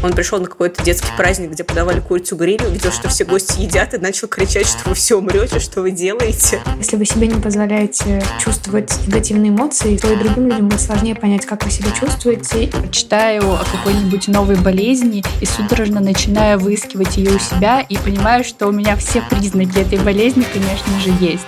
Он 0.00 0.12
пришел 0.12 0.38
на 0.38 0.46
какой-то 0.46 0.82
детский 0.84 1.10
праздник, 1.16 1.50
где 1.50 1.64
подавали 1.64 1.98
курицу 1.98 2.36
гриль, 2.36 2.62
увидел, 2.64 2.92
что 2.92 3.08
все 3.08 3.24
гости 3.24 3.60
едят, 3.60 3.94
и 3.94 3.98
начал 3.98 4.28
кричать, 4.28 4.66
что 4.66 4.88
вы 4.88 4.94
все 4.94 5.18
умрете, 5.18 5.58
что 5.58 5.82
вы 5.82 5.90
делаете. 5.90 6.60
Если 6.76 6.96
вы 6.96 7.04
себе 7.04 7.26
не 7.26 7.40
позволяете 7.40 8.22
чувствовать 8.38 8.96
негативные 9.06 9.50
эмоции, 9.50 9.96
то 9.96 10.12
и 10.12 10.16
другим 10.16 10.46
людям 10.46 10.68
будет 10.68 10.80
сложнее 10.80 11.16
понять, 11.16 11.46
как 11.46 11.64
вы 11.64 11.70
себя 11.70 11.90
чувствуете. 11.90 12.70
Читаю 12.92 13.54
о 13.54 13.64
какой-нибудь 13.64 14.28
новой 14.28 14.56
болезни 14.56 15.24
и 15.40 15.46
судорожно 15.46 16.00
начинаю 16.00 16.60
выискивать 16.60 17.16
ее 17.16 17.34
у 17.34 17.38
себя 17.40 17.80
и 17.80 17.96
понимаю, 17.96 18.44
что 18.44 18.68
у 18.68 18.72
меня 18.72 18.94
все 18.96 19.20
признаки 19.28 19.78
этой 19.78 19.98
болезни, 19.98 20.44
конечно 20.52 21.00
же, 21.00 21.10
есть. 21.20 21.46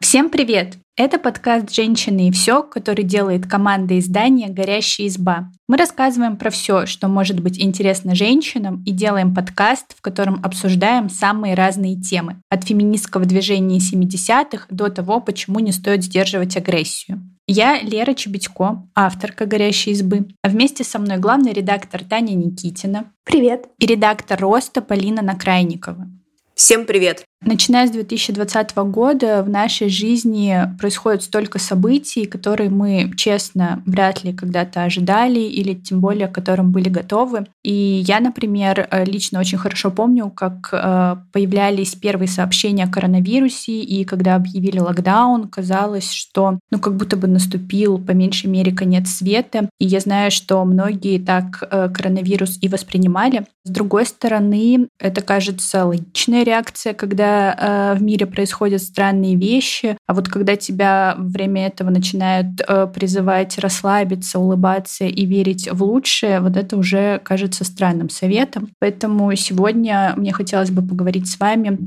Всем 0.00 0.30
привет! 0.30 0.83
Это 0.96 1.18
подкаст 1.18 1.72
«Женщины 1.72 2.28
и 2.28 2.30
все», 2.30 2.62
который 2.62 3.02
делает 3.02 3.48
команда 3.48 3.98
издания 3.98 4.48
«Горящая 4.48 5.08
изба». 5.08 5.50
Мы 5.66 5.76
рассказываем 5.76 6.36
про 6.36 6.50
все, 6.50 6.86
что 6.86 7.08
может 7.08 7.40
быть 7.40 7.60
интересно 7.60 8.14
женщинам, 8.14 8.80
и 8.86 8.92
делаем 8.92 9.34
подкаст, 9.34 9.96
в 9.96 10.00
котором 10.00 10.38
обсуждаем 10.44 11.10
самые 11.10 11.54
разные 11.54 12.00
темы. 12.00 12.40
От 12.48 12.62
феминистского 12.62 13.24
движения 13.24 13.78
70-х 13.78 14.66
до 14.70 14.88
того, 14.88 15.18
почему 15.18 15.58
не 15.58 15.72
стоит 15.72 16.04
сдерживать 16.04 16.56
агрессию. 16.56 17.20
Я 17.48 17.82
Лера 17.82 18.14
Чебедько, 18.14 18.86
авторка 18.94 19.46
«Горящей 19.46 19.90
избы», 19.94 20.28
а 20.44 20.48
вместе 20.48 20.84
со 20.84 21.00
мной 21.00 21.18
главный 21.18 21.52
редактор 21.52 22.04
Таня 22.04 22.34
Никитина. 22.34 23.12
Привет. 23.24 23.66
И 23.80 23.86
редактор 23.86 24.38
«Роста» 24.40 24.80
Полина 24.80 25.22
Накрайникова. 25.22 26.06
Всем 26.54 26.86
привет! 26.86 27.24
Начиная 27.46 27.86
с 27.86 27.90
2020 27.90 28.74
года 28.76 29.42
в 29.42 29.50
нашей 29.50 29.90
жизни 29.90 30.56
происходит 30.78 31.22
столько 31.22 31.58
событий, 31.58 32.24
которые 32.24 32.70
мы, 32.70 33.12
честно, 33.16 33.82
вряд 33.84 34.24
ли 34.24 34.32
когда-то 34.32 34.84
ожидали 34.84 35.40
или 35.40 35.74
тем 35.74 36.00
более 36.00 36.28
к 36.28 36.34
которым 36.34 36.72
были 36.72 36.88
готовы. 36.88 37.46
И 37.62 37.72
я, 38.06 38.20
например, 38.20 38.88
э, 38.90 39.04
лично 39.04 39.40
очень 39.40 39.58
хорошо 39.58 39.90
помню, 39.90 40.30
как 40.30 40.70
э, 40.72 41.16
появлялись 41.32 41.94
первые 41.94 42.28
сообщения 42.28 42.84
о 42.84 42.90
коронавирусе, 42.90 43.80
и 43.80 44.04
когда 44.04 44.36
объявили 44.36 44.78
локдаун, 44.78 45.48
казалось, 45.48 46.10
что 46.10 46.58
ну 46.70 46.78
как 46.78 46.96
будто 46.96 47.16
бы 47.16 47.28
наступил 47.28 47.98
по 47.98 48.12
меньшей 48.12 48.46
мере 48.46 48.72
конец 48.72 49.10
света. 49.10 49.68
И 49.78 49.84
я 49.84 50.00
знаю, 50.00 50.30
что 50.30 50.64
многие 50.64 51.18
так 51.18 51.62
э, 51.70 51.90
коронавирус 51.90 52.58
и 52.62 52.68
воспринимали. 52.68 53.44
С 53.64 53.70
другой 53.70 54.06
стороны, 54.06 54.88
это 54.98 55.20
кажется 55.20 55.84
логичная 55.84 56.42
реакция, 56.42 56.94
когда 56.94 57.33
э, 57.34 57.94
в 57.94 58.02
мире 58.02 58.26
происходят 58.26 58.82
странные 58.82 59.36
вещи, 59.36 59.96
а 60.06 60.14
вот 60.14 60.28
когда 60.28 60.56
тебя 60.56 61.14
во 61.16 61.24
время 61.24 61.66
этого 61.66 61.90
начинают 61.90 62.60
э, 62.66 62.86
призывать 62.92 63.58
расслабиться, 63.58 64.38
улыбаться 64.38 65.04
и 65.04 65.26
верить 65.26 65.68
в 65.70 65.82
лучшее, 65.82 66.40
вот 66.40 66.56
это 66.56 66.76
уже 66.76 67.20
кажется 67.24 67.64
странным 67.64 68.08
советом. 68.08 68.70
Поэтому 68.78 69.34
сегодня 69.36 70.14
мне 70.16 70.32
хотелось 70.32 70.70
бы 70.70 70.82
поговорить 70.82 71.30
с 71.30 71.38
вами 71.38 71.78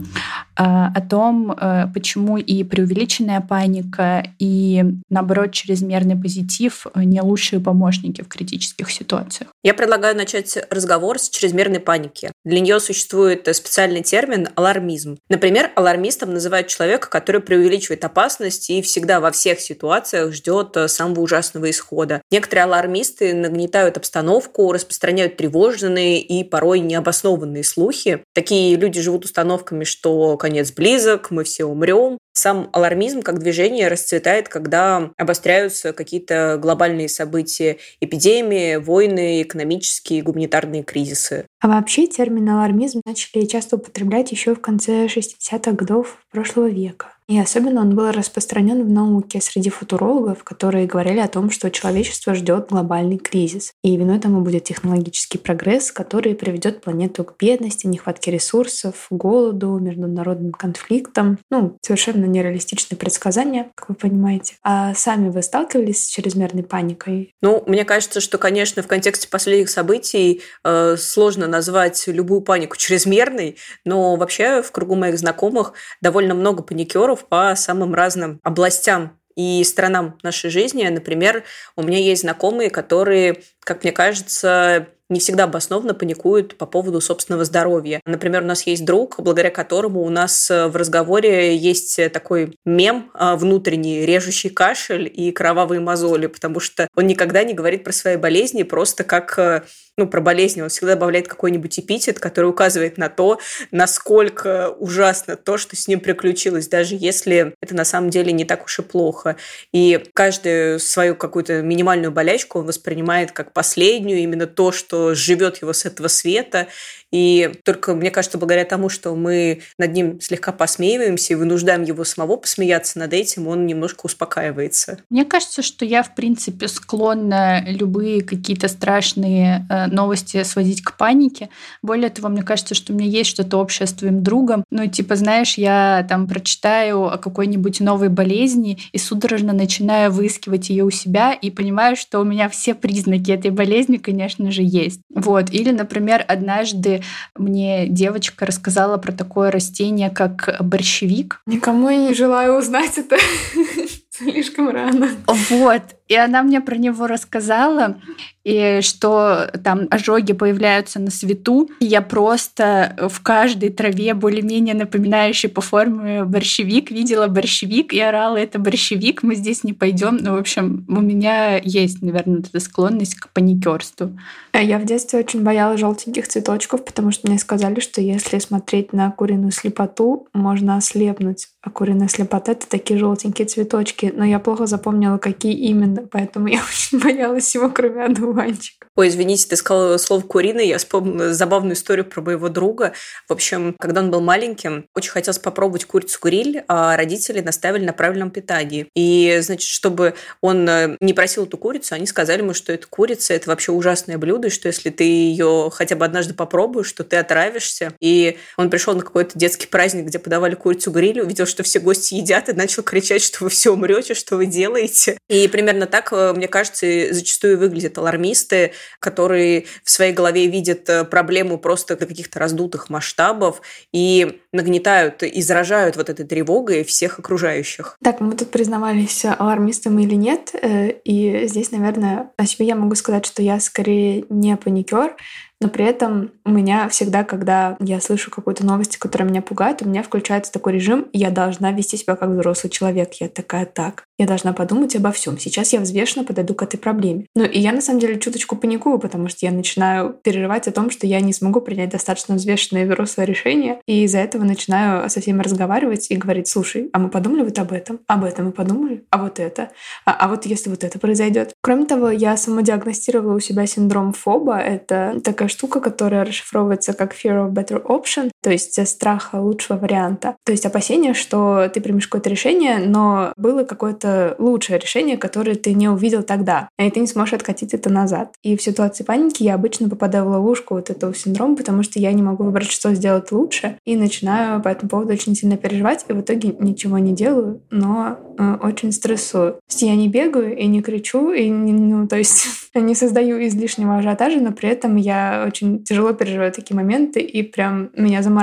э, 0.57 0.63
о 0.63 1.01
том, 1.01 1.55
почему 1.93 2.37
и 2.37 2.63
преувеличенная 2.63 3.41
паника, 3.41 4.23
и 4.39 4.83
наоборот 5.09 5.51
чрезмерный 5.51 6.15
позитив 6.15 6.87
не 6.95 7.21
лучшие 7.21 7.59
помощники 7.59 8.21
в 8.21 8.27
критических 8.27 8.91
ситуациях. 8.91 9.49
Я 9.63 9.73
предлагаю 9.73 10.15
начать 10.15 10.57
разговор 10.69 11.19
с 11.19 11.29
чрезмерной 11.29 11.79
паники. 11.79 12.31
Для 12.43 12.59
нее 12.59 12.79
существует 12.79 13.47
специальный 13.55 14.01
термин 14.01 14.49
алармизм. 14.55 15.17
Например, 15.37 15.71
алармистом 15.75 16.33
называют 16.33 16.65
человека, 16.65 17.11
который 17.11 17.41
преувеличивает 17.41 18.03
опасность 18.03 18.71
и 18.71 18.81
всегда 18.81 19.19
во 19.19 19.29
всех 19.29 19.59
ситуациях 19.59 20.33
ждет 20.33 20.75
э, 20.75 20.87
самого 20.87 21.19
ужасного 21.19 21.69
исхода. 21.69 22.23
Некоторые 22.31 22.63
алармисты 22.63 23.35
нагнетают 23.35 23.97
обстановку, 23.97 24.71
распространяют 24.71 25.37
тревожные 25.37 26.19
и 26.21 26.43
порой 26.43 26.79
необоснованные 26.79 27.63
слухи. 27.63 28.23
Такие 28.33 28.77
люди 28.77 28.99
живут 28.99 29.25
установками, 29.25 29.83
что 29.83 30.37
конец 30.37 30.71
близок, 30.71 31.29
мы 31.29 31.43
все 31.43 31.65
умрем. 31.65 32.17
Сам 32.33 32.69
алармизм 32.71 33.21
как 33.21 33.39
движение 33.39 33.87
расцветает, 33.87 34.47
когда 34.47 35.11
обостряются 35.17 35.93
какие-то 35.93 36.59
глобальные 36.59 37.09
события, 37.09 37.77
эпидемии, 37.99 38.75
войны, 38.75 39.41
экономические, 39.41 40.21
гуманитарные 40.21 40.83
кризисы. 40.83 41.45
А 41.59 41.67
вообще 41.67 42.07
термин 42.07 42.49
алармизм 42.49 43.01
начали 43.05 43.45
часто 43.45 43.77
употреблять 43.77 44.31
еще 44.31 44.53
в 44.53 44.61
конце 44.61 45.07
60-х 45.07 45.71
годов 45.73 46.23
прошлого 46.31 46.69
века. 46.69 47.16
И 47.27 47.37
особенно 47.37 47.81
он 47.81 47.93
был 47.93 48.11
распространен 48.11 48.85
в 48.85 48.89
науке 48.89 49.41
среди 49.41 49.69
футурологов, 49.69 50.45
которые 50.45 50.87
говорили 50.87 51.19
о 51.19 51.27
том, 51.27 51.51
что 51.51 51.69
человечество 51.69 52.33
ждет 52.33 52.67
глобальный 52.69 53.17
кризис. 53.17 53.73
И 53.83 53.97
виной 53.97 54.19
тому 54.19 54.41
будет 54.41 54.63
технологический 54.63 55.37
прогресс, 55.37 55.91
который 55.91 56.35
приведет 56.35 56.81
планету 56.81 57.25
к 57.25 57.35
бедности, 57.37 57.85
нехватке 57.85 58.31
ресурсов, 58.31 59.07
голоду, 59.09 59.77
международным 59.77 60.53
конфликтам. 60.53 61.37
Ну, 61.51 61.77
совершенно 61.81 62.25
нереалистичные 62.25 62.97
предсказания, 62.97 63.71
как 63.75 63.89
вы 63.89 63.95
понимаете. 63.95 64.55
А 64.63 64.93
сами 64.93 65.29
вы 65.29 65.41
сталкивались 65.41 66.05
с 66.05 66.07
чрезмерной 66.07 66.63
паникой? 66.63 67.33
Ну, 67.41 67.61
мне 67.67 67.83
кажется, 67.83 68.21
что, 68.21 68.37
конечно, 68.37 68.81
в 68.81 68.87
контексте 68.87 69.27
последних 69.27 69.69
событий 69.69 70.41
э, 70.63 70.95
сложно 70.95 71.47
назвать 71.47 72.07
любую 72.07 72.39
панику 72.39 72.77
чрезмерной, 72.77 73.57
но 73.83 74.15
вообще 74.15 74.61
в 74.61 74.71
кругу 74.71 74.95
моих 74.95 75.19
знакомых 75.19 75.73
довольно 76.01 76.33
много 76.33 76.63
паникеров, 76.63 77.16
по 77.25 77.55
самым 77.55 77.93
разным 77.93 78.39
областям 78.43 79.17
и 79.35 79.63
сторонам 79.63 80.17
нашей 80.23 80.49
жизни. 80.49 80.87
Например, 80.87 81.43
у 81.75 81.83
меня 81.83 81.99
есть 81.99 82.21
знакомые, 82.21 82.69
которые, 82.69 83.43
как 83.59 83.83
мне 83.83 83.91
кажется, 83.91 84.87
не 85.09 85.19
всегда 85.19 85.45
обоснованно 85.45 85.93
паникуют 85.93 86.57
по 86.57 86.65
поводу 86.65 87.01
собственного 87.01 87.45
здоровья. 87.45 88.01
Например, 88.05 88.43
у 88.43 88.45
нас 88.45 88.63
есть 88.67 88.85
друг, 88.85 89.19
благодаря 89.19 89.49
которому 89.49 90.01
у 90.01 90.09
нас 90.09 90.49
в 90.49 90.75
разговоре 90.75 91.55
есть 91.55 91.99
такой 92.11 92.57
мем 92.65 93.11
а, 93.13 93.35
внутренний, 93.35 94.05
режущий 94.05 94.49
кашель 94.49 95.11
и 95.13 95.31
кровавые 95.31 95.79
мозоли, 95.79 96.27
потому 96.27 96.59
что 96.59 96.87
он 96.95 97.07
никогда 97.07 97.43
не 97.43 97.53
говорит 97.53 97.83
про 97.83 97.93
свои 97.93 98.17
болезни 98.17 98.63
просто 98.63 99.03
как 99.03 99.65
ну, 99.97 100.07
про 100.07 100.21
болезни, 100.21 100.61
он 100.61 100.69
всегда 100.69 100.93
добавляет 100.93 101.27
какой-нибудь 101.27 101.79
эпитет, 101.79 102.19
который 102.19 102.45
указывает 102.45 102.99
на 102.99 103.09
то, 103.09 103.39
насколько 103.71 104.69
ужасно 104.69 105.35
то, 105.35 105.57
что 105.57 105.75
с 105.75 105.87
ним 105.87 105.99
приключилось, 105.99 106.67
даже 106.67 106.95
если 106.95 107.55
это 107.61 107.75
на 107.75 107.83
самом 107.83 108.11
деле 108.11 108.31
не 108.31 108.45
так 108.45 108.65
уж 108.65 108.77
и 108.79 108.83
плохо. 108.83 109.37
И 109.73 110.03
каждую 110.13 110.79
свою 110.79 111.15
какую-то 111.15 111.63
минимальную 111.63 112.11
болячку 112.11 112.59
он 112.59 112.67
воспринимает 112.67 113.31
как 113.31 113.53
последнюю, 113.53 114.19
именно 114.19 114.45
то, 114.45 114.71
что 114.71 114.96
живет 115.13 115.61
его 115.61 115.73
с 115.73 115.85
этого 115.85 116.07
света, 116.07 116.67
и 117.11 117.51
только, 117.63 117.93
мне 117.93 118.11
кажется, 118.11 118.37
благодаря 118.37 118.65
тому, 118.65 118.89
что 118.89 119.15
мы 119.15 119.61
над 119.77 119.93
ним 119.93 120.19
слегка 120.19 120.51
посмеиваемся 120.51 121.33
и 121.33 121.35
вынуждаем 121.35 121.83
его 121.83 122.03
самого 122.03 122.37
посмеяться 122.37 122.99
над 122.99 123.13
этим, 123.13 123.47
он 123.47 123.65
немножко 123.65 124.05
успокаивается. 124.05 124.99
Мне 125.09 125.23
кажется, 125.23 125.61
что 125.61 125.85
я, 125.85 126.03
в 126.03 126.15
принципе, 126.15 126.67
склонна 126.67 127.63
любые 127.65 128.21
какие-то 128.21 128.67
страшные 128.67 129.65
э, 129.69 129.87
новости 129.87 130.43
сводить 130.43 130.83
к 130.83 130.97
панике. 130.97 131.49
Более 131.81 132.09
того, 132.09 132.27
мне 132.29 132.43
кажется, 132.43 132.75
что 132.75 132.91
у 132.91 132.95
меня 132.95 133.07
есть 133.07 133.29
что-то 133.29 133.57
общее 133.57 133.87
с 133.87 133.93
твоим 133.93 134.21
другом. 134.21 134.65
Ну, 134.69 134.85
типа, 134.87 135.15
знаешь, 135.15 135.57
я 135.57 136.05
там 136.09 136.27
прочитаю 136.27 137.05
о 137.05 137.17
какой-нибудь 137.17 137.79
новой 137.79 138.09
болезни 138.09 138.79
и 138.91 138.97
судорожно 138.97 139.53
начинаю 139.53 140.11
выискивать 140.11 140.69
ее 140.69 140.83
у 140.83 140.91
себя 140.91 141.33
и 141.33 141.51
понимаю, 141.51 141.95
что 141.95 142.19
у 142.19 142.25
меня 142.25 142.49
все 142.49 142.73
признаки 142.73 143.31
этой 143.31 143.51
болезни, 143.51 143.97
конечно 143.97 144.51
же, 144.51 144.61
есть. 144.63 144.99
Вот. 145.13 145.51
Или, 145.51 145.71
например, 145.71 146.25
однажды 146.27 146.96
мне 147.35 147.87
девочка 147.87 148.45
рассказала 148.45 148.97
про 148.97 149.11
такое 149.11 149.51
растение, 149.51 150.09
как 150.09 150.55
борщевик. 150.59 151.41
Никому 151.45 151.89
я 151.89 151.97
не 151.97 152.13
желаю 152.13 152.57
узнать 152.57 152.97
это 152.97 153.17
слишком 154.09 154.69
рано. 154.69 155.09
Вот. 155.49 155.81
И 156.07 156.15
она 156.15 156.43
мне 156.43 156.61
про 156.61 156.75
него 156.77 157.07
рассказала, 157.07 157.97
и 158.43 158.79
что 158.81 159.51
там 159.61 159.87
ожоги 159.91 160.31
появляются 160.31 160.99
на 160.99 161.11
свету. 161.11 161.69
И 161.81 161.85
я 161.85 162.01
просто 162.01 162.95
в 163.09 163.21
каждой 163.21 163.69
траве, 163.69 164.13
более-менее 164.13 164.73
напоминающей 164.73 165.49
по 165.49 165.59
форме 165.59 166.23
борщевик, 166.23 166.89
видела 166.89 167.27
борщевик 167.27 167.91
и 167.93 167.99
орала, 167.99 168.37
это 168.37 168.57
борщевик, 168.57 169.21
мы 169.21 169.35
здесь 169.35 169.65
не 169.65 169.73
пойдем. 169.73 170.17
Ну, 170.21 170.35
в 170.35 170.39
общем, 170.39 170.85
у 170.87 171.01
меня 171.01 171.57
есть, 171.57 172.01
наверное, 172.01 172.39
эта 172.39 172.59
склонность 172.61 173.15
к 173.15 173.29
паникерству. 173.33 174.17
А 174.53 174.61
я 174.61 174.79
в 174.79 174.85
детстве 174.85 175.19
очень 175.19 175.43
боялась 175.43 175.81
желтеньких 175.81 176.27
цветочков, 176.27 176.85
потому 176.85 177.11
что 177.11 177.27
мне 177.27 177.39
сказали, 177.39 177.81
что 177.81 177.99
если 177.99 178.39
смотреть 178.39 178.93
на 178.93 179.11
куриную 179.11 179.51
слепоту, 179.51 180.27
можно 180.33 180.77
ослепнуть. 180.77 181.49
А 181.61 181.69
куриная 181.69 182.07
слепота— 182.07 182.51
это 182.53 182.67
такие 182.67 182.97
желтенькие 182.97 183.45
цветочки. 183.45 184.13
Но 184.15 184.23
я 184.23 184.39
плохо 184.39 184.67
запомнила, 184.67 185.17
какие 185.17 185.53
именно 185.53 185.96
поэтому 186.05 186.47
я 186.47 186.61
очень 186.69 186.99
боялась 186.99 187.45
всего, 187.45 187.69
кроме 187.69 188.03
одуванчика. 188.05 188.76
Ой, 188.97 189.09
извините, 189.09 189.47
ты 189.47 189.55
сказала 189.55 189.97
слово 189.97 190.21
«куриный», 190.21 190.67
я 190.67 190.79
вспомнила 190.79 191.31
забавную 191.31 191.75
историю 191.75 192.03
про 192.03 192.19
моего 192.19 192.49
друга. 192.49 192.93
В 193.27 193.33
общем, 193.33 193.75
когда 193.79 194.01
он 194.01 194.09
был 194.09 194.21
маленьким, 194.21 194.87
очень 194.95 195.11
хотелось 195.11 195.37
попробовать 195.37 195.85
курицу-гриль, 195.85 196.63
а 196.67 196.97
родители 196.97 197.41
наставили 197.41 197.85
на 197.85 197.93
правильном 197.93 198.31
питании. 198.31 198.87
И, 198.95 199.37
значит, 199.41 199.69
чтобы 199.69 200.15
он 200.41 200.67
э, 200.67 200.97
не 200.99 201.13
просил 201.13 201.43
эту 201.43 201.59
курицу, 201.59 201.93
они 201.93 202.07
сказали 202.07 202.41
ему, 202.41 202.55
что 202.55 202.73
эта 202.73 202.87
курица– 202.87 203.33
это 203.35 203.51
вообще 203.51 203.71
ужасное 203.71 204.17
блюдо, 204.17 204.47
и 204.47 204.49
что 204.49 204.67
если 204.67 204.89
ты 204.89 205.03
ее 205.03 205.69
хотя 205.71 205.95
бы 205.95 206.03
однажды 206.03 206.33
попробуешь, 206.33 206.91
то 206.91 207.03
ты 207.03 207.17
отравишься. 207.17 207.93
И 207.99 208.39
он 208.57 208.71
пришел 208.71 208.95
на 208.95 209.01
какой-то 209.01 209.37
детский 209.37 209.67
праздник, 209.67 210.05
где 210.05 210.17
подавали 210.17 210.55
курицу-гриль, 210.55 211.21
увидел, 211.21 211.45
что 211.45 211.61
все 211.61 211.79
гости 211.79 212.15
едят, 212.15 212.49
и 212.49 212.53
начал 212.53 212.81
кричать, 212.81 213.21
что 213.21 213.43
вы 213.43 213.51
все 213.51 213.73
умрете, 213.73 214.15
что 214.15 214.37
вы 214.37 214.47
делаете. 214.47 215.19
И 215.29 215.47
примерно 215.49 215.85
так, 215.85 216.11
э, 216.11 216.33
мне 216.33 216.47
кажется, 216.47 217.13
зачастую 217.13 217.59
выглядят 217.59 217.99
алармисты, 217.99 218.71
которые 218.99 219.65
в 219.83 219.89
своей 219.89 220.13
голове 220.13 220.47
видят 220.47 220.89
э, 220.89 221.03
проблему 221.03 221.57
просто 221.57 221.95
до 221.95 222.05
каких-то 222.05 222.39
раздутых 222.39 222.89
масштабов 222.89 223.61
и 223.91 224.41
нагнетают 224.51 225.23
и 225.23 225.41
заражают 225.41 225.95
вот 225.95 226.09
этой 226.09 226.25
тревогой 226.25 226.83
всех 226.83 227.19
окружающих. 227.19 227.97
Так, 228.03 228.19
мы 228.19 228.35
тут 228.35 228.49
признавались, 228.51 229.25
алармистом 229.25 229.99
или 229.99 230.15
нет, 230.15 230.51
э, 230.53 230.91
и 231.03 231.47
здесь, 231.47 231.71
наверное, 231.71 232.31
о 232.37 232.45
себе 232.45 232.65
я 232.67 232.75
могу 232.75 232.95
сказать, 232.95 233.25
что 233.25 233.41
я 233.41 233.59
скорее 233.59 234.25
не 234.29 234.55
паникер, 234.57 235.15
но 235.59 235.69
при 235.69 235.85
этом 235.85 236.31
у 236.45 236.51
меня 236.51 236.87
всегда, 236.89 237.23
когда 237.23 237.77
я 237.79 237.99
слышу 237.99 238.29
какую-то 238.29 238.65
новость, 238.65 238.97
которая 238.97 239.27
меня 239.27 239.41
пугает, 239.41 239.81
у 239.81 239.89
меня 239.89 240.03
включается 240.03 240.51
такой 240.51 240.73
режим, 240.73 241.07
я 241.13 241.31
должна 241.31 241.71
вести 241.71 241.97
себя 241.97 242.15
как 242.15 242.29
взрослый 242.29 242.69
человек. 242.69 243.13
Я 243.13 243.27
такая, 243.27 243.65
так, 243.65 244.03
я 244.19 244.27
должна 244.27 244.53
подумать 244.53 244.95
обо 244.95 245.11
всем. 245.11 245.39
Сейчас 245.39 245.73
я 245.73 245.79
взвешенно 245.79 246.23
подойду 246.23 246.53
к 246.53 246.61
этой 246.61 246.77
проблеме. 246.77 247.25
Ну 247.35 247.43
и 247.43 247.59
я 247.59 247.71
на 247.71 247.81
самом 247.81 247.99
деле 247.99 248.19
чуточку 248.19 248.55
паникую, 248.55 248.99
потому 248.99 249.29
что 249.29 249.45
я 249.45 249.51
начинаю 249.51 250.13
переживать 250.13 250.67
о 250.67 250.71
том, 250.71 250.91
что 250.91 251.07
я 251.07 251.21
не 251.21 251.33
смогу 251.33 251.61
принять 251.61 251.89
достаточно 251.89 252.35
взвешенное 252.35 252.85
взрослое 252.85 253.25
решение, 253.25 253.81
и 253.87 254.03
из-за 254.03 254.19
этого 254.19 254.43
начинаю 254.43 255.09
со 255.09 255.21
всеми 255.21 255.41
разговаривать 255.41 256.11
и 256.11 256.17
говорить, 256.17 256.47
слушай, 256.47 256.89
а 256.93 256.99
мы 256.99 257.09
подумали 257.09 257.43
вот 257.43 257.57
об 257.57 257.71
этом, 257.71 257.99
об 258.07 258.23
этом 258.23 258.45
мы 258.45 258.51
подумали, 258.51 259.05
а 259.09 259.17
вот 259.17 259.39
это, 259.39 259.71
а, 260.05 260.13
а 260.13 260.27
вот 260.27 260.45
если 260.45 260.69
вот 260.69 260.83
это 260.83 260.99
произойдет. 260.99 261.53
Кроме 261.61 261.85
того, 261.85 262.11
я 262.11 262.37
самодиагностировала 262.37 263.35
у 263.35 263.39
себя 263.39 263.65
синдром 263.65 264.13
ФОБа. 264.13 264.59
Это 264.59 265.19
такая 265.23 265.46
штука, 265.47 265.79
которая 265.79 266.25
расшифровывается 266.25 266.93
как 266.93 267.13
fear 267.13 267.47
of 267.47 267.51
better 267.51 267.81
option, 267.83 268.31
то 268.47 268.53
есть 268.53 268.87
страх 268.87 269.31
лучшего 269.33 269.77
варианта. 269.77 270.37
То 270.45 270.53
есть 270.53 270.65
опасение, 270.65 271.13
что 271.13 271.67
ты 271.67 271.81
примешь 271.81 272.07
какое-то 272.07 272.29
решение, 272.29 272.77
но 272.77 273.33
было 273.35 273.65
какое-то 273.65 274.37
лучшее 274.39 274.79
решение, 274.79 275.17
которое 275.17 275.55
ты 275.55 275.73
не 275.73 275.89
увидел 275.89 276.23
тогда, 276.23 276.69
и 276.79 276.89
ты 276.89 277.01
не 277.01 277.07
сможешь 277.07 277.33
откатить 277.33 277.73
это 277.73 277.89
назад. 277.89 278.35
И 278.43 278.55
в 278.55 278.61
ситуации 278.61 279.03
паники 279.03 279.43
я 279.43 279.55
обычно 279.55 279.89
попадаю 279.89 280.23
в 280.23 280.29
ловушку 280.29 280.75
вот 280.75 280.89
этого 280.89 281.13
синдрома, 281.13 281.57
потому 281.57 281.83
что 281.83 281.99
я 281.99 282.13
не 282.13 282.21
могу 282.21 282.45
выбрать, 282.45 282.71
что 282.71 282.93
сделать 282.93 283.33
лучше, 283.33 283.79
и 283.83 283.97
начинаю 283.97 284.61
по 284.61 284.69
этому 284.69 284.91
поводу 284.91 285.11
очень 285.11 285.35
сильно 285.35 285.57
переживать, 285.57 286.05
и 286.07 286.13
в 286.13 286.21
итоге 286.21 286.55
ничего 286.57 286.99
не 286.99 287.11
делаю, 287.11 287.61
но 287.69 288.17
э, 288.39 288.57
очень 288.63 288.93
стрессую. 288.93 289.55
То 289.55 289.59
есть 289.67 289.81
я 289.81 289.97
не 289.97 290.07
бегаю 290.07 290.55
и 290.55 290.67
не 290.67 290.81
кричу, 290.81 291.33
и 291.33 291.49
не, 291.49 291.73
ну, 291.73 292.07
то 292.07 292.15
есть 292.15 292.47
не 292.75 292.95
создаю 292.95 293.45
излишнего 293.45 293.97
ажиотажа, 293.97 294.39
но 294.39 294.53
при 294.53 294.69
этом 294.69 294.95
я 294.95 295.43
очень 295.45 295.83
тяжело 295.83 296.13
переживаю 296.13 296.53
такие 296.53 296.77
моменты, 296.77 297.19
и 297.19 297.43
прям 297.43 297.89
меня 297.97 298.23
замораживает 298.23 298.36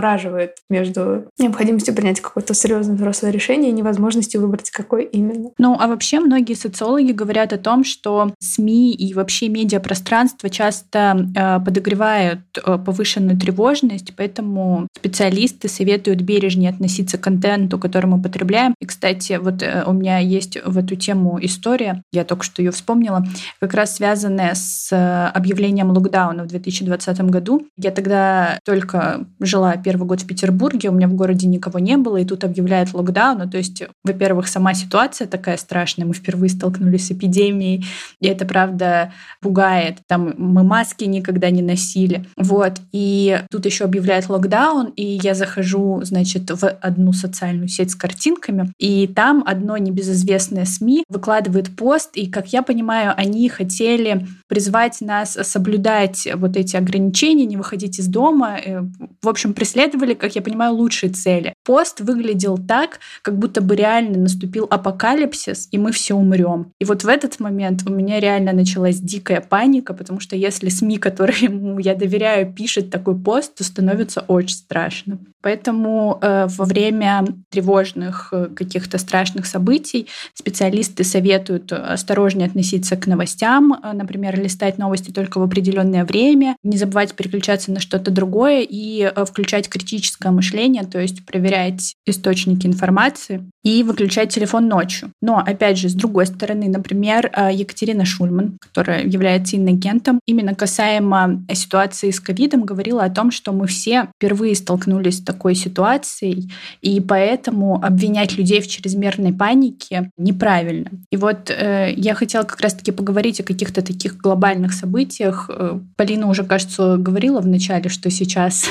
между 0.68 1.24
необходимостью 1.38 1.94
принять 1.94 2.20
какое-то 2.20 2.54
серьезное 2.54 2.96
взрослое 2.96 3.30
решение 3.30 3.70
и 3.70 3.74
невозможностью 3.74 4.40
выбрать, 4.40 4.70
какое 4.70 5.02
именно. 5.02 5.50
Ну, 5.58 5.76
а 5.78 5.86
вообще 5.86 6.20
многие 6.20 6.54
социологи 6.54 7.12
говорят 7.12 7.52
о 7.52 7.58
том, 7.58 7.84
что 7.84 8.32
СМИ 8.40 8.92
и 8.94 9.14
вообще 9.14 9.48
медиапространство 9.48 10.50
часто 10.50 11.28
э, 11.34 11.60
подогревают 11.64 12.40
э, 12.56 12.78
повышенную 12.78 13.38
тревожность, 13.38 14.12
поэтому 14.16 14.88
специалисты 14.96 15.68
советуют 15.68 16.20
бережнее 16.22 16.70
относиться 16.70 17.18
к 17.18 17.22
контенту, 17.22 17.78
который 17.78 18.06
мы 18.06 18.20
потребляем. 18.20 18.74
И, 18.80 18.86
кстати, 18.86 19.38
вот 19.40 19.62
э, 19.62 19.84
у 19.86 19.92
меня 19.92 20.18
есть 20.18 20.58
в 20.64 20.78
эту 20.78 20.96
тему 20.96 21.38
история, 21.40 22.02
я 22.12 22.24
только 22.24 22.44
что 22.44 22.62
ее 22.62 22.70
вспомнила, 22.70 23.24
как 23.60 23.74
раз 23.74 23.96
связанная 23.96 24.54
с 24.54 24.90
э, 24.92 25.26
объявлением 25.34 25.90
локдауна 25.90 26.44
в 26.44 26.46
2020 26.46 26.94
2020 27.04 27.30
году. 27.30 27.66
Я 27.76 27.90
тогда 27.90 28.58
только 28.64 29.26
жила 29.40 29.73
первый 29.76 30.06
год 30.06 30.22
в 30.22 30.26
Петербурге, 30.26 30.90
у 30.90 30.92
меня 30.92 31.08
в 31.08 31.14
городе 31.14 31.46
никого 31.46 31.78
не 31.78 31.96
было, 31.96 32.18
и 32.18 32.24
тут 32.24 32.44
объявляют 32.44 32.92
локдаун. 32.94 33.38
Ну, 33.38 33.50
то 33.50 33.58
есть, 33.58 33.82
во-первых, 34.02 34.48
сама 34.48 34.74
ситуация 34.74 35.26
такая 35.26 35.56
страшная, 35.56 36.06
мы 36.06 36.14
впервые 36.14 36.50
столкнулись 36.50 37.06
с 37.06 37.12
эпидемией, 37.12 37.84
и 38.20 38.26
это, 38.26 38.44
правда, 38.46 39.12
пугает. 39.40 39.98
Там 40.06 40.34
мы 40.36 40.62
маски 40.62 41.04
никогда 41.04 41.50
не 41.50 41.62
носили. 41.62 42.26
Вот. 42.36 42.74
И 42.92 43.40
тут 43.50 43.66
еще 43.66 43.84
объявляют 43.84 44.28
локдаун, 44.28 44.92
и 44.96 45.20
я 45.22 45.34
захожу, 45.34 46.00
значит, 46.02 46.50
в 46.50 46.68
одну 46.68 47.12
социальную 47.12 47.68
сеть 47.68 47.90
с 47.90 47.94
картинками, 47.94 48.72
и 48.78 49.06
там 49.06 49.42
одно 49.46 49.76
небезызвестное 49.76 50.64
СМИ 50.64 51.04
выкладывает 51.08 51.74
пост, 51.76 52.16
и, 52.16 52.30
как 52.30 52.52
я 52.52 52.62
понимаю, 52.62 53.14
они 53.16 53.48
хотели 53.48 54.26
призвать 54.48 55.00
нас 55.00 55.38
соблюдать 55.42 56.28
вот 56.34 56.56
эти 56.56 56.76
ограничения, 56.76 57.46
не 57.46 57.56
выходить 57.56 57.98
из 57.98 58.06
дома. 58.06 58.58
Э, 58.64 58.82
в 59.22 59.28
общем, 59.28 59.54
преследовали, 59.64 60.12
как 60.12 60.34
я 60.36 60.42
понимаю, 60.42 60.74
лучшие 60.74 61.10
цели. 61.10 61.54
Пост 61.64 62.02
выглядел 62.02 62.58
так, 62.58 63.00
как 63.22 63.38
будто 63.38 63.62
бы 63.62 63.74
реально 63.74 64.18
наступил 64.18 64.66
апокалипсис, 64.68 65.68
и 65.70 65.78
мы 65.78 65.90
все 65.90 66.12
умрем. 66.14 66.72
И 66.78 66.84
вот 66.84 67.02
в 67.02 67.08
этот 67.08 67.40
момент 67.40 67.80
у 67.86 67.90
меня 67.90 68.20
реально 68.20 68.52
началась 68.52 69.00
дикая 69.00 69.40
паника, 69.40 69.94
потому 69.94 70.20
что 70.20 70.36
если 70.36 70.68
СМИ, 70.68 70.98
которым 70.98 71.78
я 71.78 71.94
доверяю, 71.94 72.52
пишет 72.52 72.90
такой 72.90 73.18
пост, 73.18 73.54
то 73.54 73.64
становится 73.64 74.20
очень 74.28 74.56
страшно. 74.56 75.18
Поэтому 75.44 76.18
э, 76.22 76.46
во 76.48 76.64
время 76.64 77.26
тревожных 77.50 78.28
э, 78.32 78.46
каких-то 78.56 78.96
страшных 78.96 79.44
событий 79.44 80.08
специалисты 80.32 81.04
советуют 81.04 81.70
осторожнее 81.70 82.46
относиться 82.48 82.96
к 82.96 83.06
новостям, 83.06 83.74
э, 83.74 83.92
например, 83.92 84.40
листать 84.40 84.78
новости 84.78 85.10
только 85.10 85.38
в 85.38 85.42
определенное 85.42 86.06
время, 86.06 86.56
не 86.62 86.78
забывать 86.78 87.14
переключаться 87.14 87.72
на 87.72 87.80
что-то 87.80 88.10
другое 88.10 88.66
и 88.66 89.02
э, 89.14 89.24
включать 89.26 89.53
критическое 89.62 90.30
мышление, 90.30 90.84
то 90.84 91.00
есть 91.00 91.24
проверять 91.24 91.94
источники 92.06 92.66
информации 92.66 93.44
и 93.64 93.82
выключать 93.82 94.32
телефон 94.32 94.68
ночью. 94.68 95.10
Но, 95.22 95.38
опять 95.38 95.78
же, 95.78 95.88
с 95.88 95.94
другой 95.94 96.26
стороны, 96.26 96.68
например, 96.68 97.30
э, 97.34 97.50
Екатерина 97.52 98.04
Шульман, 98.04 98.58
которая 98.60 99.04
является 99.04 99.56
инагентом, 99.56 100.20
именно 100.26 100.54
касаемо 100.54 101.44
ситуации 101.52 102.10
с 102.10 102.20
ковидом, 102.20 102.64
говорила 102.64 103.04
о 103.04 103.10
том, 103.10 103.30
что 103.30 103.52
мы 103.52 103.66
все 103.66 104.08
впервые 104.16 104.54
столкнулись 104.54 105.18
с 105.18 105.24
такой 105.24 105.54
ситуацией, 105.54 106.52
и 106.82 107.00
поэтому 107.00 107.82
обвинять 107.82 108.36
людей 108.36 108.60
в 108.60 108.68
чрезмерной 108.68 109.32
панике 109.32 110.10
неправильно. 110.18 110.90
И 111.10 111.16
вот 111.16 111.50
э, 111.50 111.94
я 111.96 112.14
хотела 112.14 112.42
как 112.42 112.60
раз-таки 112.60 112.92
поговорить 112.92 113.40
о 113.40 113.44
каких-то 113.44 113.82
таких 113.82 114.18
глобальных 114.18 114.74
событиях. 114.74 115.48
Э, 115.48 115.78
Полина 115.96 116.28
уже, 116.28 116.44
кажется, 116.44 116.96
говорила 116.98 117.40
в 117.40 117.46
начале, 117.46 117.88
что 117.88 118.10
сейчас 118.10 118.66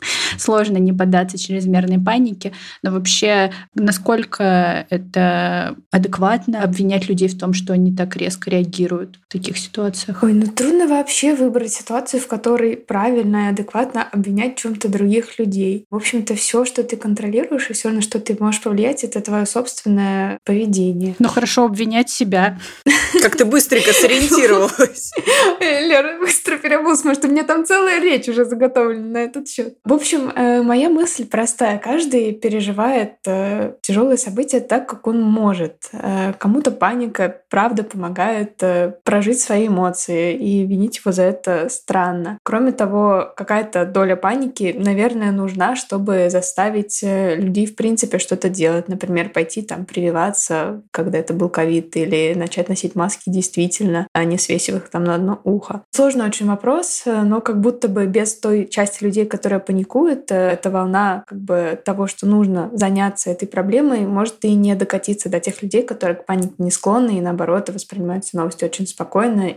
сложно 0.38 0.78
не 0.78 0.92
поддаться 0.92 1.38
чрезмерной 1.38 1.98
панике, 1.98 2.52
но 2.82 2.90
вообще 2.90 3.52
насколько 3.74 4.86
это 4.90 5.76
адекватно 5.90 6.62
обвинять 6.62 7.08
людей 7.08 7.28
в 7.28 7.38
том, 7.38 7.52
что 7.52 7.72
они 7.72 7.94
так 7.94 8.16
резко 8.16 8.50
реагируют 8.50 9.18
таких 9.36 9.58
ситуациях? 9.58 10.22
Ой, 10.22 10.32
ну 10.32 10.46
трудно 10.46 10.86
вообще 10.86 11.34
выбрать 11.34 11.72
ситуацию, 11.72 12.20
в 12.20 12.26
которой 12.26 12.76
правильно 12.76 13.46
и 13.46 13.50
адекватно 13.50 14.02
обвинять 14.02 14.56
в 14.56 14.62
чем-то 14.62 14.88
других 14.88 15.38
людей. 15.38 15.86
В 15.90 15.96
общем-то, 15.96 16.34
все, 16.34 16.64
что 16.64 16.82
ты 16.82 16.96
контролируешь, 16.96 17.70
и 17.70 17.72
все, 17.72 17.90
на 17.90 18.00
что 18.00 18.18
ты 18.20 18.36
можешь 18.38 18.62
повлиять, 18.62 19.04
это 19.04 19.20
твое 19.20 19.46
собственное 19.46 20.38
поведение. 20.44 21.14
Ну 21.18 21.28
хорошо, 21.28 21.64
обвинять 21.64 22.10
себя. 22.10 22.58
Как 23.22 23.36
ты 23.36 23.44
быстренько 23.44 23.92
сориентировалась. 23.92 25.12
Лера 25.60 26.18
быстро 26.18 26.56
переобулась, 26.56 27.04
может, 27.04 27.24
у 27.24 27.28
меня 27.28 27.44
там 27.44 27.64
целая 27.64 28.00
речь 28.00 28.28
уже 28.28 28.44
заготовлена 28.44 29.06
на 29.06 29.18
этот 29.18 29.48
счет. 29.48 29.76
В 29.84 29.92
общем, 29.92 30.30
э, 30.34 30.62
моя 30.62 30.88
мысль 30.88 31.26
простая. 31.26 31.78
Каждый 31.78 32.32
переживает 32.32 33.14
э, 33.26 33.74
тяжелые 33.82 34.18
события 34.18 34.60
так, 34.60 34.88
как 34.88 35.06
он 35.06 35.20
может. 35.20 35.88
Э, 35.92 36.32
кому-то 36.38 36.70
паника, 36.70 37.42
правда, 37.50 37.82
помогает 37.82 38.62
прожить 39.04 39.25
свои 39.34 39.68
эмоции, 39.68 40.34
и 40.34 40.66
винить 40.66 40.98
его 40.98 41.12
за 41.12 41.22
это 41.22 41.68
странно. 41.68 42.38
Кроме 42.42 42.72
того, 42.72 43.32
какая-то 43.36 43.84
доля 43.86 44.16
паники, 44.16 44.74
наверное, 44.78 45.32
нужна, 45.32 45.76
чтобы 45.76 46.28
заставить 46.30 47.00
людей, 47.02 47.66
в 47.66 47.76
принципе, 47.76 48.18
что-то 48.18 48.48
делать. 48.48 48.88
Например, 48.88 49.28
пойти 49.28 49.62
там 49.62 49.84
прививаться, 49.84 50.82
когда 50.90 51.18
это 51.18 51.34
был 51.34 51.48
ковид, 51.48 51.96
или 51.96 52.34
начать 52.34 52.68
носить 52.68 52.94
маски 52.94 53.30
действительно, 53.30 54.06
а 54.12 54.24
не 54.24 54.38
свесив 54.38 54.76
их 54.76 54.88
там 54.88 55.04
на 55.04 55.14
одно 55.14 55.40
ухо. 55.44 55.82
Сложный 55.90 56.26
очень 56.26 56.46
вопрос, 56.46 57.04
но 57.06 57.40
как 57.40 57.60
будто 57.60 57.88
бы 57.88 58.06
без 58.06 58.38
той 58.38 58.66
части 58.68 59.04
людей, 59.04 59.26
которая 59.26 59.60
паникует, 59.60 60.30
э, 60.30 60.52
эта 60.52 60.70
волна 60.70 61.24
как 61.26 61.38
бы 61.40 61.78
того, 61.84 62.06
что 62.06 62.26
нужно 62.26 62.70
заняться 62.72 63.30
этой 63.30 63.46
проблемой, 63.46 64.00
может 64.00 64.44
и 64.44 64.54
не 64.54 64.74
докатиться 64.74 65.28
до 65.28 65.40
тех 65.40 65.62
людей, 65.62 65.82
которые 65.82 66.16
к 66.16 66.26
панике 66.26 66.54
не 66.58 66.70
склонны 66.70 67.18
и 67.18 67.20
наоборот 67.20 67.68
воспринимают 67.70 68.24
все 68.24 68.36
новости 68.38 68.64
очень 68.64 68.86
спокойно 68.86 69.05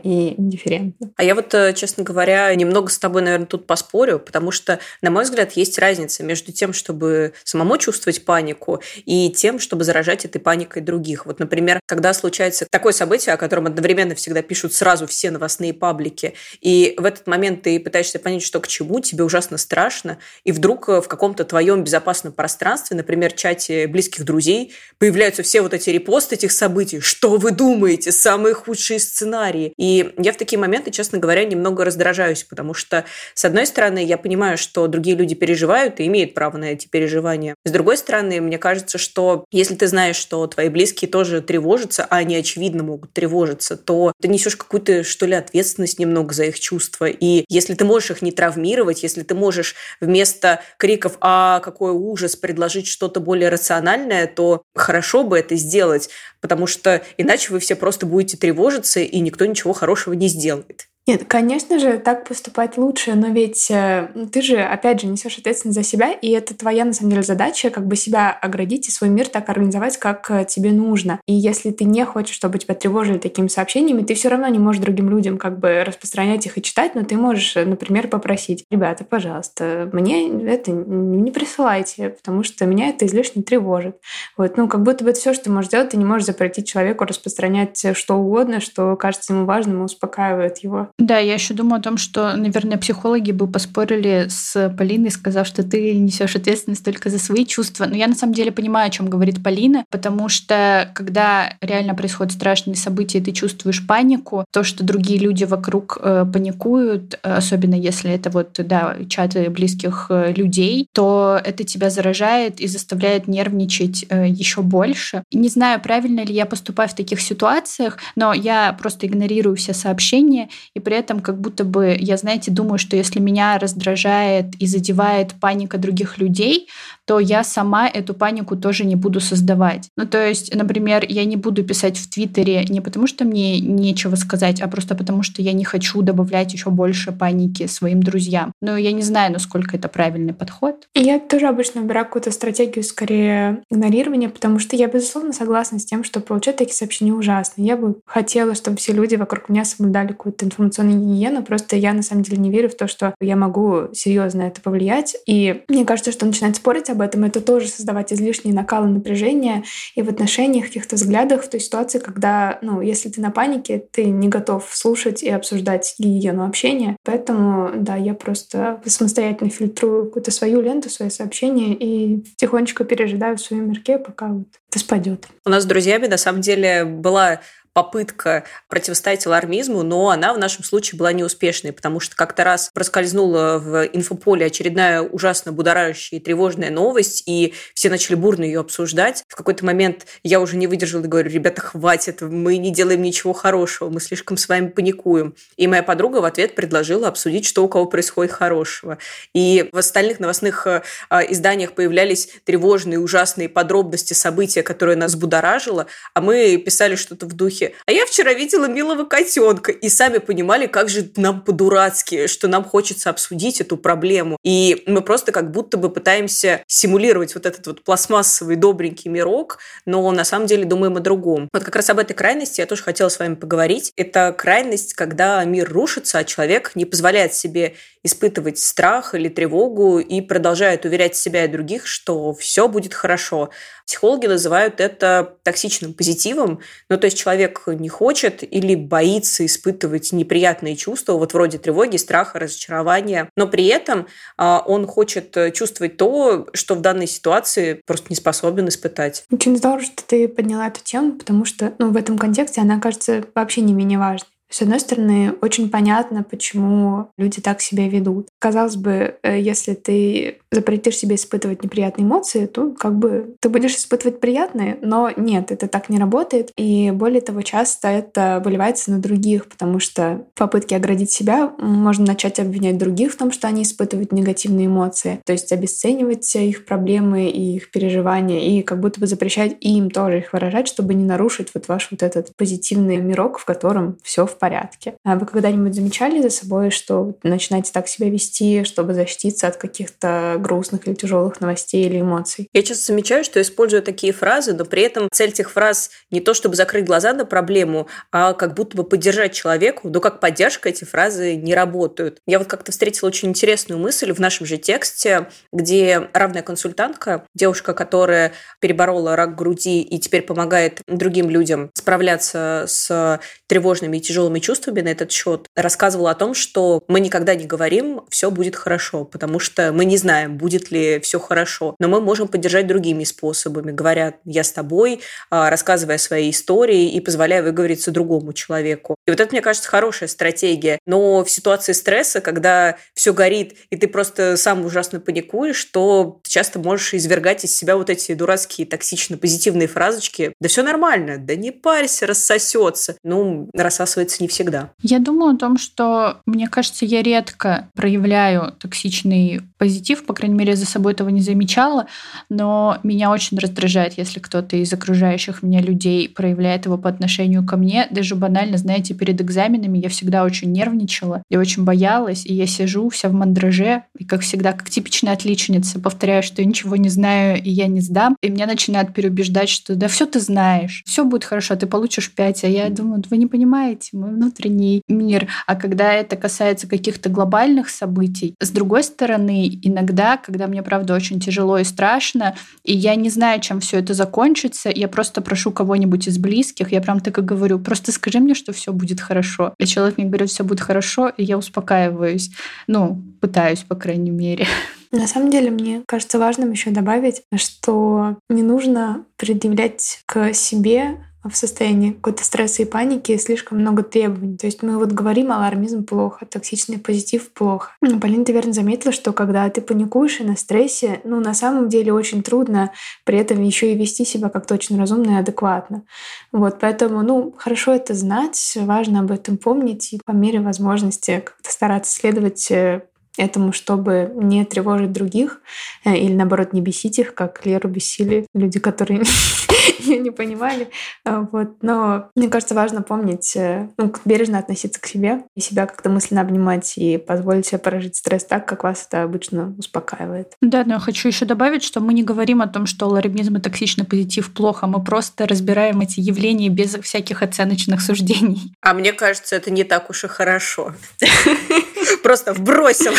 и 0.03 0.39
индифферентно. 0.39 1.11
А 1.15 1.23
я 1.23 1.35
вот, 1.35 1.53
э, 1.53 1.73
честно 1.73 2.03
говоря, 2.03 2.53
немного 2.55 2.89
с 2.89 2.97
тобой, 2.97 3.21
наверное, 3.21 3.47
тут 3.47 3.67
поспорю, 3.67 4.19
потому 4.19 4.51
что, 4.51 4.79
на 5.01 5.11
мой 5.11 5.23
взгляд, 5.23 5.53
есть 5.53 5.77
разница 5.79 6.23
между 6.23 6.51
тем, 6.51 6.73
чтобы 6.73 7.33
самому 7.43 7.77
чувствовать 7.77 8.25
панику 8.25 8.81
и 9.05 9.29
тем, 9.31 9.59
чтобы 9.59 9.83
заражать 9.83 10.25
этой 10.25 10.39
паникой 10.39 10.81
других. 10.81 11.25
Вот, 11.25 11.39
например, 11.39 11.79
когда 11.85 12.13
случается 12.13 12.67
такое 12.69 12.93
событие, 12.93 13.33
о 13.33 13.37
котором 13.37 13.65
одновременно 13.65 14.15
всегда 14.15 14.41
пишут 14.41 14.73
сразу 14.73 15.07
все 15.07 15.31
новостные 15.31 15.73
паблики, 15.73 16.33
и 16.61 16.95
в 16.97 17.05
этот 17.05 17.27
момент 17.27 17.63
ты 17.63 17.79
пытаешься 17.79 18.19
понять, 18.19 18.43
что 18.43 18.59
к 18.59 18.67
чему, 18.67 18.99
тебе 18.99 19.23
ужасно 19.23 19.57
страшно, 19.57 20.19
и 20.43 20.51
вдруг 20.51 20.89
э, 20.89 21.01
в 21.01 21.07
каком-то 21.07 21.43
твоем 21.43 21.83
безопасном 21.83 22.33
пространстве, 22.33 22.97
например, 22.97 23.33
чате 23.33 23.87
близких 23.87 24.25
друзей, 24.25 24.73
появляются 24.97 25.43
все 25.43 25.61
вот 25.61 25.73
эти 25.73 25.89
репосты 25.89 26.35
этих 26.35 26.51
событий. 26.51 26.99
Что 26.99 27.37
вы 27.37 27.51
думаете? 27.51 28.11
Самые 28.11 28.53
худшие 28.53 28.99
сценарии. 28.99 29.38
И 29.77 30.13
я 30.17 30.33
в 30.33 30.37
такие 30.37 30.59
моменты, 30.59 30.91
честно 30.91 31.17
говоря, 31.17 31.43
немного 31.45 31.85
раздражаюсь, 31.85 32.43
потому 32.43 32.73
что, 32.73 33.05
с 33.33 33.45
одной 33.45 33.65
стороны, 33.65 34.03
я 34.03 34.17
понимаю, 34.17 34.57
что 34.57 34.87
другие 34.87 35.15
люди 35.15 35.35
переживают 35.35 35.99
и 35.99 36.05
имеют 36.07 36.33
право 36.33 36.57
на 36.57 36.65
эти 36.65 36.87
переживания. 36.87 37.55
С 37.65 37.71
другой 37.71 37.97
стороны, 37.97 38.41
мне 38.41 38.57
кажется, 38.57 38.97
что 38.97 39.45
если 39.51 39.75
ты 39.75 39.87
знаешь, 39.87 40.15
что 40.15 40.45
твои 40.47 40.69
близкие 40.69 41.09
тоже 41.09 41.41
тревожатся, 41.41 42.05
а 42.09 42.17
они, 42.17 42.35
очевидно, 42.35 42.83
могут 42.83 43.13
тревожиться, 43.13 43.77
то 43.77 44.13
ты 44.21 44.27
несешь 44.27 44.55
какую-то, 44.55 45.03
что 45.03 45.25
ли, 45.25 45.33
ответственность 45.33 45.99
немного 45.99 46.33
за 46.33 46.45
их 46.45 46.59
чувства. 46.59 47.05
И 47.05 47.45
если 47.49 47.73
ты 47.73 47.85
можешь 47.85 48.11
их 48.11 48.21
не 48.21 48.31
травмировать, 48.31 49.03
если 49.03 49.23
ты 49.23 49.35
можешь 49.35 49.75
вместо 50.01 50.61
криков 50.77 51.17
«А, 51.21 51.59
какой 51.59 51.91
ужас!» 51.91 52.35
предложить 52.35 52.87
что-то 52.87 53.19
более 53.19 53.49
рациональное, 53.49 54.27
то 54.27 54.63
хорошо 54.75 55.23
бы 55.23 55.37
это 55.37 55.55
сделать, 55.55 56.09
потому 56.41 56.67
что 56.67 57.03
иначе 57.17 57.51
вы 57.51 57.59
все 57.59 57.75
просто 57.75 58.05
будете 58.05 58.37
тревожиться, 58.37 58.99
и 58.99 59.19
никто 59.19 59.45
ничего 59.45 59.73
хорошего 59.73 60.13
не 60.13 60.27
сделает. 60.27 60.88
Нет, 61.09 61.23
конечно 61.27 61.79
же, 61.79 61.97
так 61.97 62.27
поступать 62.27 62.77
лучше, 62.77 63.15
но 63.15 63.29
ведь 63.29 63.71
э, 63.71 64.09
ты 64.31 64.43
же, 64.43 64.57
опять 64.57 65.01
же, 65.01 65.07
несешь 65.07 65.39
ответственность 65.39 65.79
за 65.79 65.83
себя, 65.83 66.11
и 66.11 66.29
это 66.29 66.55
твоя, 66.55 66.85
на 66.85 66.93
самом 66.93 67.09
деле, 67.09 67.23
задача 67.23 67.71
как 67.71 67.87
бы 67.87 67.95
себя 67.95 68.29
оградить 68.31 68.87
и 68.87 68.91
свой 68.91 69.09
мир 69.09 69.27
так 69.27 69.49
организовать, 69.49 69.97
как 69.97 70.29
э, 70.29 70.45
тебе 70.47 70.71
нужно. 70.71 71.19
И 71.25 71.33
если 71.33 71.71
ты 71.71 71.85
не 71.85 72.05
хочешь, 72.05 72.35
чтобы 72.35 72.59
тебя 72.59 72.75
тревожили 72.75 73.17
такими 73.17 73.47
сообщениями, 73.47 74.03
ты 74.03 74.13
все 74.13 74.29
равно 74.29 74.49
не 74.49 74.59
можешь 74.59 74.83
другим 74.83 75.09
людям 75.09 75.39
как 75.39 75.57
бы 75.57 75.83
распространять 75.83 76.45
их 76.45 76.59
и 76.59 76.61
читать, 76.61 76.93
но 76.93 77.01
ты 77.01 77.17
можешь, 77.17 77.57
э, 77.57 77.65
например, 77.65 78.07
попросить, 78.07 78.63
ребята, 78.69 79.03
пожалуйста, 79.03 79.89
мне 79.91 80.29
это 80.43 80.69
не 80.69 81.31
присылайте, 81.31 82.09
потому 82.09 82.43
что 82.43 82.67
меня 82.67 82.89
это 82.89 83.07
излишне 83.07 83.41
тревожит. 83.41 83.97
Вот, 84.37 84.57
ну, 84.57 84.67
как 84.67 84.83
будто 84.83 85.03
бы 85.03 85.13
все, 85.13 85.33
что 85.33 85.45
ты 85.45 85.49
можешь 85.49 85.69
сделать, 85.69 85.89
ты 85.89 85.97
не 85.97 86.05
можешь 86.05 86.27
запретить 86.27 86.67
человеку 86.67 87.05
распространять 87.05 87.83
что 87.97 88.13
угодно, 88.13 88.59
что 88.59 88.95
кажется 88.95 89.33
ему 89.33 89.45
важным 89.45 89.81
и 89.81 89.85
успокаивает 89.85 90.59
его. 90.59 90.89
Да, 90.99 91.17
я 91.17 91.35
еще 91.35 91.53
думаю 91.53 91.79
о 91.79 91.81
том, 91.81 91.95
что, 91.97 92.35
наверное, 92.35 92.77
психологи 92.77 93.31
бы 93.31 93.47
поспорили 93.47 94.27
с 94.29 94.69
Полиной, 94.77 95.11
сказав, 95.11 95.47
что 95.47 95.63
ты 95.63 95.95
несешь 95.95 96.35
ответственность 96.35 96.83
только 96.83 97.09
за 97.09 97.19
свои 97.19 97.45
чувства. 97.45 97.85
Но 97.85 97.95
я 97.95 98.07
на 98.07 98.15
самом 98.15 98.33
деле 98.33 98.51
понимаю, 98.51 98.87
о 98.87 98.89
чем 98.89 99.09
говорит 99.09 99.41
Полина, 99.41 99.85
потому 99.89 100.27
что 100.27 100.91
когда 100.93 101.53
реально 101.61 101.95
происходят 101.95 102.33
страшные 102.33 102.75
события, 102.75 103.19
и 103.19 103.21
ты 103.21 103.31
чувствуешь 103.31 103.87
панику, 103.87 104.43
то, 104.51 104.63
что 104.63 104.83
другие 104.83 105.19
люди 105.19 105.45
вокруг 105.45 105.97
э, 106.01 106.25
паникуют, 106.31 107.17
особенно 107.23 107.75
если 107.75 108.11
это 108.11 108.29
вот, 108.29 108.59
да, 108.59 108.97
чаты 109.07 109.49
близких 109.49 110.07
э, 110.09 110.33
людей, 110.33 110.87
то 110.93 111.39
это 111.41 111.63
тебя 111.63 111.89
заражает 111.89 112.59
и 112.59 112.67
заставляет 112.67 113.29
нервничать 113.29 114.05
э, 114.09 114.27
еще 114.27 114.61
больше. 114.61 115.23
Не 115.31 115.47
знаю, 115.47 115.79
правильно 115.79 116.25
ли 116.25 116.33
я 116.33 116.45
поступаю 116.45 116.89
в 116.89 116.93
таких 116.93 117.21
ситуациях, 117.21 117.99
но 118.17 118.33
я 118.33 118.73
просто 118.73 119.07
игнорирую 119.07 119.55
все 119.55 119.73
сообщения 119.73 120.49
и 120.73 120.81
при 120.89 120.97
этом 120.97 121.19
как 121.19 121.39
будто 121.39 121.65
бы 121.65 121.95
я, 121.99 122.17
знаете, 122.17 122.49
думаю, 122.49 122.79
что 122.79 122.95
если 122.95 123.19
меня 123.19 123.59
раздражает 123.59 124.55
и 124.57 124.65
задевает 124.65 125.35
паника 125.39 125.77
других 125.77 126.17
людей, 126.17 126.67
то 127.05 127.19
я 127.19 127.43
сама 127.43 127.87
эту 127.87 128.15
панику 128.15 128.55
тоже 128.55 128.85
не 128.85 128.95
буду 128.95 129.19
создавать. 129.19 129.89
Ну, 129.97 130.07
то 130.07 130.27
есть, 130.27 130.53
например, 130.55 131.05
я 131.07 131.25
не 131.25 131.35
буду 131.35 131.63
писать 131.63 131.97
в 131.97 132.09
Твиттере 132.09 132.65
не 132.69 132.81
потому, 132.81 133.05
что 133.05 133.23
мне 133.23 133.59
нечего 133.59 134.15
сказать, 134.15 134.61
а 134.61 134.67
просто 134.67 134.95
потому, 134.95 135.21
что 135.21 135.43
я 135.43 135.53
не 135.53 135.63
хочу 135.63 136.01
добавлять 136.01 136.53
еще 136.53 136.71
больше 136.71 137.11
паники 137.11 137.67
своим 137.67 138.01
друзьям. 138.01 138.51
Но 138.59 138.75
я 138.75 138.91
не 138.91 139.03
знаю, 139.03 139.31
насколько 139.31 139.77
это 139.77 139.89
правильный 139.89 140.33
подход. 140.33 140.87
Я 140.95 141.19
тоже 141.19 141.47
обычно 141.47 141.81
выбираю 141.81 142.07
какую-то 142.07 142.31
стратегию 142.31 142.83
скорее 142.83 143.63
игнорирования, 143.69 144.29
потому 144.29 144.57
что 144.57 144.75
я, 144.75 144.87
безусловно, 144.87 145.33
согласна 145.33 145.77
с 145.77 145.85
тем, 145.85 146.03
что 146.03 146.19
получать 146.19 146.57
такие 146.57 146.75
сообщения 146.75 147.13
ужасно. 147.13 147.61
Я 147.61 147.77
бы 147.77 147.97
хотела, 148.05 148.55
чтобы 148.55 148.77
все 148.77 148.93
люди 148.93 149.13
вокруг 149.15 149.49
меня 149.49 149.65
соблюдали 149.65 150.09
какую-то 150.09 150.45
информационную 150.69 150.99
гигиену, 150.99 151.43
просто 151.43 151.75
я 151.75 151.93
на 151.93 152.01
самом 152.01 152.23
деле 152.23 152.37
не 152.37 152.49
верю 152.49 152.69
в 152.69 152.75
то, 152.75 152.87
что 152.87 153.13
я 153.19 153.35
могу 153.35 153.89
серьезно 153.93 154.43
это 154.43 154.61
повлиять. 154.61 155.15
И 155.25 155.63
мне 155.67 155.85
кажется, 155.85 156.11
что 156.11 156.25
начинать 156.25 156.55
спорить 156.55 156.89
об 156.89 157.01
этом, 157.01 157.23
это 157.23 157.41
тоже 157.41 157.67
создавать 157.67 158.13
излишние 158.13 158.53
накалы 158.53 158.87
напряжения 158.87 159.63
и 159.95 160.01
в 160.01 160.09
отношениях, 160.09 160.65
каких-то 160.65 160.95
взглядах 160.95 161.43
в 161.43 161.49
той 161.49 161.59
ситуации, 161.59 161.99
когда, 161.99 162.59
ну, 162.61 162.81
если 162.81 163.09
ты 163.09 163.21
на 163.21 163.31
панике, 163.31 163.83
ты 163.91 164.05
не 164.05 164.27
готов 164.27 164.67
слушать 164.71 165.23
и 165.23 165.29
обсуждать 165.29 165.95
гигиену 165.97 166.45
общения. 166.45 166.95
Поэтому, 167.03 167.71
да, 167.75 167.95
я 167.95 168.13
просто 168.13 168.81
самостоятельно 168.85 169.49
фильтрую 169.49 170.05
какую-то 170.05 170.31
свою 170.31 170.61
ленту, 170.61 170.89
свои 170.89 171.09
сообщения 171.09 171.73
и 171.73 172.23
тихонечко 172.37 172.83
пережидаю 172.83 173.37
в 173.37 173.41
своем 173.41 173.69
мирке, 173.69 173.97
пока 173.97 174.27
вот 174.27 174.47
это 174.69 174.79
спадет. 174.79 175.27
У 175.45 175.49
нас 175.49 175.63
с 175.63 175.65
друзьями, 175.65 176.07
на 176.07 176.17
самом 176.17 176.41
деле, 176.41 176.85
была 176.85 177.41
попытка 177.73 178.43
противостоять 178.67 179.25
алармизму, 179.25 179.83
но 179.83 180.09
она 180.09 180.33
в 180.33 180.37
нашем 180.37 180.63
случае 180.63 180.97
была 180.97 181.13
неуспешной, 181.13 181.73
потому 181.73 181.99
что 181.99 182.15
как-то 182.15 182.43
раз 182.43 182.71
проскользнула 182.73 183.57
в 183.59 183.85
инфополе 183.85 184.45
очередная 184.45 185.01
ужасно 185.01 185.51
будоражащая 185.51 186.19
и 186.19 186.23
тревожная 186.23 186.69
новость, 186.69 187.23
и 187.25 187.53
все 187.73 187.89
начали 187.89 188.15
бурно 188.15 188.43
ее 188.43 188.61
обсуждать. 188.61 189.23
В 189.27 189.35
какой-то 189.35 189.65
момент 189.65 190.05
я 190.23 190.39
уже 190.39 190.57
не 190.57 190.67
выдержала 190.67 191.03
и 191.03 191.07
говорю, 191.07 191.29
ребята, 191.29 191.61
хватит, 191.61 192.21
мы 192.21 192.57
не 192.57 192.71
делаем 192.71 193.01
ничего 193.01 193.33
хорошего, 193.33 193.89
мы 193.89 194.01
слишком 194.01 194.37
с 194.37 194.47
вами 194.47 194.67
паникуем. 194.69 195.35
И 195.57 195.67
моя 195.67 195.83
подруга 195.83 196.17
в 196.17 196.25
ответ 196.25 196.55
предложила 196.55 197.07
обсудить, 197.07 197.45
что 197.45 197.63
у 197.63 197.67
кого 197.67 197.85
происходит 197.85 198.31
хорошего. 198.31 198.97
И 199.33 199.69
в 199.71 199.77
остальных 199.77 200.19
новостных 200.19 200.67
э, 200.67 200.81
изданиях 201.29 201.73
появлялись 201.73 202.29
тревожные, 202.45 202.99
ужасные 202.99 203.49
подробности 203.49 204.13
события, 204.13 204.63
которые 204.63 204.95
нас 204.95 205.15
будоражило, 205.15 205.87
а 206.13 206.21
мы 206.21 206.57
писали 206.57 206.95
что-то 206.95 207.25
в 207.25 207.33
духе 207.33 207.58
а 207.85 207.91
я 207.91 208.05
вчера 208.05 208.33
видела 208.33 208.65
милого 208.65 209.05
котенка. 209.05 209.71
И 209.71 209.89
сами 209.89 210.17
понимали, 210.17 210.67
как 210.67 210.89
же 210.89 211.09
нам 211.15 211.41
по-дурацки, 211.41 212.27
что 212.27 212.47
нам 212.47 212.63
хочется 212.63 213.09
обсудить 213.09 213.61
эту 213.61 213.77
проблему. 213.77 214.37
И 214.43 214.83
мы 214.85 215.01
просто 215.01 215.31
как 215.31 215.51
будто 215.51 215.77
бы 215.77 215.89
пытаемся 215.89 216.63
симулировать 216.67 217.35
вот 217.35 217.45
этот 217.45 217.65
вот 217.67 217.83
пластмассовый 217.83 218.55
добренький 218.55 219.09
мирок, 219.09 219.59
но 219.85 220.09
на 220.11 220.23
самом 220.23 220.47
деле 220.47 220.65
думаем 220.65 220.97
о 220.97 220.99
другом. 220.99 221.49
Вот 221.53 221.63
как 221.63 221.75
раз 221.75 221.89
об 221.89 221.99
этой 221.99 222.13
крайности 222.13 222.61
я 222.61 222.65
тоже 222.65 222.83
хотела 222.83 223.09
с 223.09 223.19
вами 223.19 223.35
поговорить. 223.35 223.91
Это 223.95 224.33
крайность, 224.37 224.93
когда 224.93 225.43
мир 225.43 225.71
рушится, 225.71 226.19
а 226.19 226.23
человек 226.23 226.71
не 226.75 226.85
позволяет 226.85 227.33
себе 227.33 227.75
испытывать 228.03 228.59
страх 228.59 229.13
или 229.13 229.27
тревогу 229.27 229.99
и 229.99 230.21
продолжает 230.21 230.85
уверять 230.85 231.15
себя 231.15 231.45
и 231.45 231.47
других, 231.47 231.85
что 231.85 232.33
все 232.33 232.67
будет 232.67 232.93
хорошо. 232.93 233.49
Психологи 233.85 234.27
называют 234.27 234.79
это 234.79 235.37
токсичным 235.43 235.93
позитивом. 235.93 236.59
Ну, 236.89 236.97
то 236.97 237.05
есть 237.05 237.17
человек 237.17 237.63
не 237.67 237.89
хочет 237.89 238.43
или 238.43 238.75
боится 238.75 239.45
испытывать 239.45 240.11
неприятные 240.11 240.75
чувства, 240.75 241.13
вот 241.13 241.33
вроде 241.33 241.57
тревоги, 241.57 241.97
страха, 241.97 242.39
разочарования, 242.39 243.29
но 243.35 243.47
при 243.47 243.65
этом 243.65 244.07
а, 244.37 244.63
он 244.65 244.87
хочет 244.87 245.35
чувствовать 245.53 245.97
то, 245.97 246.47
что 246.53 246.75
в 246.75 246.81
данной 246.81 247.07
ситуации 247.07 247.81
просто 247.85 248.07
не 248.09 248.15
способен 248.15 248.69
испытать. 248.69 249.25
Очень 249.31 249.57
здорово, 249.57 249.81
что 249.81 250.03
ты 250.05 250.27
подняла 250.27 250.67
эту 250.67 250.81
тему, 250.83 251.13
потому 251.13 251.45
что 251.45 251.73
ну, 251.79 251.91
в 251.91 251.97
этом 251.97 252.17
контексте 252.17 252.61
она 252.61 252.79
кажется 252.79 253.25
вообще 253.35 253.61
не 253.61 253.73
менее 253.73 253.99
важной. 253.99 254.29
С 254.49 254.63
одной 254.63 254.79
стороны, 254.79 255.35
очень 255.41 255.69
понятно, 255.69 256.23
почему 256.23 257.11
люди 257.17 257.39
так 257.39 257.61
себя 257.61 257.87
ведут. 257.87 258.27
Казалось 258.39 258.77
бы, 258.77 259.17
э, 259.21 259.39
если 259.39 259.75
ты 259.75 260.39
запретишь 260.51 260.97
себе 260.97 261.15
испытывать 261.15 261.63
неприятные 261.63 262.05
эмоции, 262.05 262.47
то 262.47 262.71
как 262.71 262.97
бы 262.97 263.35
ты 263.39 263.49
будешь 263.49 263.75
испытывать 263.75 264.19
приятные, 264.19 264.79
но 264.81 265.11
нет, 265.15 265.51
это 265.51 265.67
так 265.67 265.89
не 265.89 265.99
работает. 265.99 266.51
И 266.57 266.89
более 266.91 267.21
того, 267.21 267.43
часто 267.43 267.89
это 267.89 268.41
выливается 268.43 268.91
на 268.91 268.99
других, 268.99 269.47
потому 269.47 269.79
что 269.79 270.25
в 270.33 270.39
попытке 270.39 270.75
оградить 270.75 271.11
себя 271.11 271.53
можно 271.59 272.05
начать 272.05 272.39
обвинять 272.39 272.79
других 272.79 273.13
в 273.13 273.17
том, 273.17 273.31
что 273.31 273.47
они 273.47 273.61
испытывают 273.61 274.11
негативные 274.11 274.65
эмоции, 274.65 275.21
то 275.25 275.31
есть 275.31 275.51
обесценивать 275.51 276.35
их 276.35 276.65
проблемы 276.65 277.29
и 277.29 277.57
их 277.57 277.69
переживания, 277.69 278.39
и 278.39 278.63
как 278.63 278.79
будто 278.79 278.99
бы 278.99 279.05
запрещать 279.05 279.57
им 279.61 279.91
тоже 279.91 280.19
их 280.19 280.33
выражать, 280.33 280.67
чтобы 280.67 280.95
не 280.95 281.03
нарушить 281.03 281.49
вот 281.53 281.67
ваш 281.67 281.89
вот 281.91 282.01
этот 282.01 282.35
позитивный 282.35 282.97
мирок, 282.97 283.37
в 283.37 283.45
котором 283.45 283.97
все 284.03 284.25
в 284.25 284.38
порядке. 284.39 284.95
А 285.03 285.15
вы 285.15 285.25
когда-нибудь 285.25 285.75
замечали 285.75 286.21
за 286.21 286.29
собой, 286.29 286.71
что 286.71 287.13
начинаете 287.23 287.71
так 287.71 287.87
себя 287.87 288.09
вести, 288.09 288.63
чтобы 288.63 288.93
защититься 288.93 289.47
от 289.47 289.57
каких-то 289.57 290.37
грустных 290.39 290.87
или 290.87 290.93
тяжелых 290.93 291.41
новостей 291.41 291.85
или 291.85 292.01
эмоций. 292.01 292.47
Я 292.53 292.63
часто 292.63 292.85
замечаю, 292.85 293.23
что 293.23 293.41
использую 293.41 293.83
такие 293.83 294.13
фразы, 294.13 294.53
но 294.53 294.65
при 294.65 294.83
этом 294.83 295.09
цель 295.11 295.29
этих 295.29 295.51
фраз 295.51 295.91
не 296.11 296.21
то, 296.21 296.33
чтобы 296.33 296.55
закрыть 296.55 296.85
глаза 296.85 297.13
на 297.13 297.25
проблему, 297.25 297.87
а 298.11 298.33
как 298.33 298.53
будто 298.53 298.77
бы 298.77 298.83
поддержать 298.83 299.33
человеку. 299.33 299.89
Но 299.89 299.99
как 299.99 300.19
поддержка 300.19 300.69
эти 300.69 300.83
фразы 300.85 301.35
не 301.35 301.53
работают. 301.55 302.19
Я 302.25 302.39
вот 302.39 302.47
как-то 302.47 302.71
встретила 302.71 303.07
очень 303.07 303.29
интересную 303.29 303.79
мысль 303.79 304.11
в 304.11 304.19
нашем 304.19 304.45
же 304.45 304.57
тексте, 304.57 305.27
где 305.51 306.09
равная 306.13 306.43
консультантка, 306.43 307.25
девушка, 307.35 307.73
которая 307.73 308.33
переборола 308.59 309.15
рак 309.15 309.35
груди 309.35 309.81
и 309.81 309.99
теперь 309.99 310.21
помогает 310.21 310.81
другим 310.87 311.29
людям 311.29 311.71
справляться 311.73 312.65
с 312.67 313.19
тревожными 313.47 313.97
и 313.97 314.01
тяжелыми 314.01 314.28
чувствами 314.37 314.81
на 314.81 314.89
этот 314.89 315.11
счет, 315.11 315.47
рассказывала 315.55 316.11
о 316.11 316.15
том, 316.15 316.35
что 316.35 316.83
мы 316.87 316.99
никогда 316.99 317.33
не 317.33 317.45
говорим 317.45 318.01
«все 318.09 318.29
будет 318.29 318.55
хорошо», 318.55 319.03
потому 319.03 319.39
что 319.39 319.71
мы 319.73 319.85
не 319.85 319.97
знаем, 319.97 320.37
будет 320.37 320.69
ли 320.69 320.99
все 320.99 321.19
хорошо. 321.19 321.75
Но 321.79 321.87
мы 321.87 322.01
можем 322.01 322.27
поддержать 322.27 322.67
другими 322.67 323.03
способами, 323.03 323.71
говоря 323.71 324.13
«я 324.25 324.43
с 324.43 324.51
тобой», 324.51 325.01
а, 325.31 325.49
рассказывая 325.49 325.97
свои 325.97 326.29
истории 326.29 326.91
и 326.91 326.99
позволяя 327.01 327.41
выговориться 327.41 327.89
другому 327.89 328.33
человеку. 328.33 328.95
И 329.09 329.11
вот 329.11 329.19
это, 329.19 329.31
мне 329.31 329.41
кажется, 329.41 329.67
хорошая 329.67 330.07
стратегия. 330.07 330.77
Но 330.85 331.23
в 331.23 331.31
ситуации 331.31 331.71
стресса, 331.71 332.21
когда 332.21 332.77
все 332.93 333.11
горит, 333.11 333.55
и 333.71 333.75
ты 333.75 333.87
просто 333.87 334.37
сам 334.37 334.63
ужасно 334.63 334.99
паникуешь, 334.99 335.65
то 335.65 336.21
часто 336.27 336.59
можешь 336.59 336.93
извергать 336.93 337.43
из 337.43 337.55
себя 337.55 337.75
вот 337.75 337.89
эти 337.89 338.13
дурацкие 338.13 338.67
токсично-позитивные 338.67 339.67
фразочки. 339.67 340.33
Да 340.39 340.47
все 340.47 340.61
нормально, 340.61 341.17
да 341.17 341.35
не 341.35 341.49
парься, 341.49 342.05
рассосется. 342.05 342.97
Ну, 343.03 343.49
рассасывается 343.55 344.21
не 344.21 344.27
всегда. 344.27 344.73
Я 344.83 344.99
думаю 344.99 345.33
о 345.33 345.39
том, 345.39 345.57
что, 345.57 346.21
мне 346.27 346.47
кажется, 346.47 346.85
я 346.85 347.01
редко 347.01 347.67
проявляю 347.73 348.51
токсичный 348.59 349.41
позитив, 349.59 350.05
по 350.05 350.13
крайней 350.13 350.35
мере, 350.35 350.55
за 350.55 350.65
собой 350.65 350.93
этого 350.93 351.09
не 351.09 351.21
замечала, 351.21 351.85
но 352.29 352.79
меня 352.81 353.11
очень 353.11 353.37
раздражает, 353.37 353.97
если 353.97 354.19
кто-то 354.19 354.55
из 354.55 354.73
окружающих 354.73 355.43
меня 355.43 355.59
людей 355.59 356.09
проявляет 356.09 356.65
его 356.65 356.77
по 356.77 356.89
отношению 356.89 357.45
ко 357.45 357.57
мне. 357.57 357.87
Даже 357.91 358.15
банально, 358.15 358.57
знаете, 358.57 358.93
перед 358.93 359.21
экзаменами 359.21 359.77
я 359.77 359.89
всегда 359.89 360.23
очень 360.23 360.51
нервничала, 360.51 361.21
я 361.29 361.39
очень 361.39 361.65
боялась, 361.65 362.25
и 362.25 362.33
я 362.33 362.47
сижу 362.47 362.89
вся 362.89 363.09
в 363.09 363.13
мандраже, 363.13 363.83
и, 363.97 364.05
как 364.05 364.21
всегда, 364.21 364.53
как 364.53 364.69
типичная 364.69 365.13
отличница, 365.13 365.79
повторяю, 365.79 366.23
что 366.23 366.41
я 366.41 366.47
ничего 366.47 366.77
не 366.77 366.89
знаю, 366.89 367.43
и 367.43 367.49
я 367.49 367.67
не 367.67 367.81
сдам, 367.81 368.15
и 368.21 368.29
меня 368.29 368.47
начинают 368.47 368.93
переубеждать, 368.93 369.49
что 369.49 369.75
да 369.75 369.89
все 369.89 370.05
ты 370.05 370.21
знаешь, 370.21 370.83
все 370.85 371.03
будет 371.03 371.25
хорошо, 371.25 371.57
ты 371.57 371.67
получишь 371.67 372.11
пять, 372.11 372.45
а 372.45 372.47
я 372.47 372.69
думаю, 372.69 373.03
вы 373.09 373.17
не 373.17 373.27
понимаете, 373.27 373.89
мой 373.97 374.11
внутренний 374.11 374.83
мир. 374.87 375.27
А 375.45 375.55
когда 375.55 375.91
это 375.91 376.15
касается 376.15 376.67
каких-то 376.67 377.09
глобальных 377.09 377.69
событий, 377.69 378.35
с 378.39 378.51
другой 378.51 378.83
стороны, 378.83 379.48
иногда, 379.61 380.17
когда 380.17 380.47
мне, 380.47 380.61
правда, 380.63 380.93
очень 380.93 381.19
тяжело 381.19 381.57
и 381.57 381.63
страшно, 381.63 382.35
и 382.63 382.75
я 382.75 382.95
не 382.95 383.09
знаю, 383.09 383.41
чем 383.41 383.59
все 383.59 383.79
это 383.79 383.93
закончится, 383.93 384.69
я 384.73 384.87
просто 384.87 385.21
прошу 385.21 385.51
кого-нибудь 385.51 386.07
из 386.07 386.17
близких, 386.17 386.71
я 386.71 386.81
прям 386.81 386.99
так 386.99 387.17
и 387.17 387.21
говорю, 387.21 387.59
просто 387.59 387.91
скажи 387.91 388.19
мне, 388.19 388.33
что 388.33 388.53
все 388.53 388.73
будет 388.73 389.01
хорошо. 389.01 389.53
И 389.57 389.65
человек 389.65 389.97
мне 389.97 390.07
говорит, 390.07 390.29
все 390.29 390.43
будет 390.43 390.61
хорошо, 390.61 391.09
и 391.09 391.23
я 391.23 391.37
успокаиваюсь. 391.37 392.31
Ну, 392.67 393.01
пытаюсь, 393.21 393.59
по 393.59 393.75
крайней 393.75 394.11
мере. 394.11 394.45
На 394.91 395.07
самом 395.07 395.29
деле, 395.29 395.51
мне 395.51 395.83
кажется 395.85 396.17
важным 396.17 396.51
еще 396.51 396.71
добавить, 396.71 397.21
что 397.35 398.17
не 398.29 398.41
нужно 398.41 399.05
предъявлять 399.17 400.01
к 400.07 400.33
себе 400.33 400.97
в 401.23 401.35
состоянии 401.35 401.91
какой-то 401.91 402.23
стресса 402.23 402.61
и 402.61 402.65
паники 402.65 403.17
слишком 403.17 403.59
много 403.59 403.83
требований. 403.83 404.37
То 404.37 404.45
есть 404.45 404.63
мы 404.63 404.77
вот 404.77 404.91
говорим, 404.91 405.31
алармизм 405.31 405.83
плохо, 405.83 406.25
токсичный 406.25 406.77
позитив 406.77 407.31
плохо. 407.31 407.71
Ну, 407.81 407.99
Полина, 407.99 408.23
ты 408.23 408.31
верно 408.31 408.53
заметила, 408.53 408.93
что 408.93 409.11
когда 409.11 409.49
ты 409.49 409.61
паникуешь 409.61 410.21
и 410.21 410.23
на 410.23 410.37
стрессе, 410.37 411.01
ну, 411.03 411.19
на 411.19 411.33
самом 411.33 411.67
деле 411.67 411.91
очень 411.91 412.23
трудно 412.23 412.71
при 413.03 413.17
этом 413.17 413.41
еще 413.41 413.73
и 413.73 413.75
вести 413.75 414.05
себя 414.05 414.29
как-то 414.29 414.53
очень 414.53 414.79
разумно 414.79 415.11
и 415.11 415.19
адекватно. 415.19 415.83
Вот, 416.31 416.59
поэтому, 416.59 417.03
ну, 417.03 417.33
хорошо 417.37 417.73
это 417.73 417.93
знать, 417.93 418.57
важно 418.61 419.01
об 419.01 419.11
этом 419.11 419.37
помнить 419.37 419.93
и 419.93 419.99
по 420.05 420.11
мере 420.11 420.39
возможности 420.39 421.21
как-то 421.25 421.51
стараться 421.51 421.91
следовать 421.91 422.49
э, 422.49 422.83
этому, 423.17 423.51
чтобы 423.51 424.11
не 424.15 424.45
тревожить 424.45 424.91
других 424.91 425.41
э, 425.83 425.95
или, 425.95 426.13
наоборот, 426.13 426.53
не 426.53 426.61
бесить 426.61 426.99
их, 426.99 427.13
как 427.13 427.45
Леру 427.45 427.69
бесили 427.69 428.25
люди, 428.33 428.59
которые 428.59 429.03
ее 429.89 429.99
не 429.99 430.11
понимали. 430.11 430.69
А, 431.05 431.27
вот. 431.31 431.61
Но 431.61 432.09
мне 432.15 432.29
кажется, 432.29 432.55
важно 432.55 432.81
помнить, 432.81 433.35
э, 433.35 433.69
ну, 433.77 433.93
бережно 434.05 434.39
относиться 434.39 434.79
к 434.79 434.85
себе 434.85 435.23
и 435.35 435.41
себя 435.41 435.65
как-то 435.65 435.89
мысленно 435.89 436.21
обнимать 436.21 436.77
и 436.77 436.97
позволить 436.97 437.47
себе 437.47 437.59
прожить 437.59 437.95
стресс 437.95 438.23
так, 438.23 438.47
как 438.47 438.63
вас 438.63 438.85
это 438.87 439.03
обычно 439.03 439.53
успокаивает. 439.57 440.33
Да, 440.41 440.63
но 440.65 440.75
я 440.75 440.79
хочу 440.79 441.07
еще 441.07 441.25
добавить, 441.25 441.63
что 441.63 441.79
мы 441.79 441.93
не 441.93 442.03
говорим 442.03 442.41
о 442.41 442.47
том, 442.47 442.65
что 442.65 442.85
алармизм 442.85 443.37
и 443.37 443.41
токсичный 443.41 443.85
позитив 443.85 444.33
плохо, 444.33 444.67
мы 444.67 444.83
просто 444.83 445.27
разбираем 445.27 445.81
эти 445.81 445.99
явления 445.99 446.49
без 446.49 446.75
всяких 446.75 447.21
оценочных 447.23 447.81
суждений. 447.81 448.53
А 448.61 448.73
мне 448.73 448.93
кажется, 448.93 449.35
это 449.35 449.51
не 449.51 449.63
так 449.63 449.89
уж 449.89 450.03
и 450.03 450.07
хорошо. 450.07 450.75
Просто 452.03 452.33
вбросил. 452.33 452.93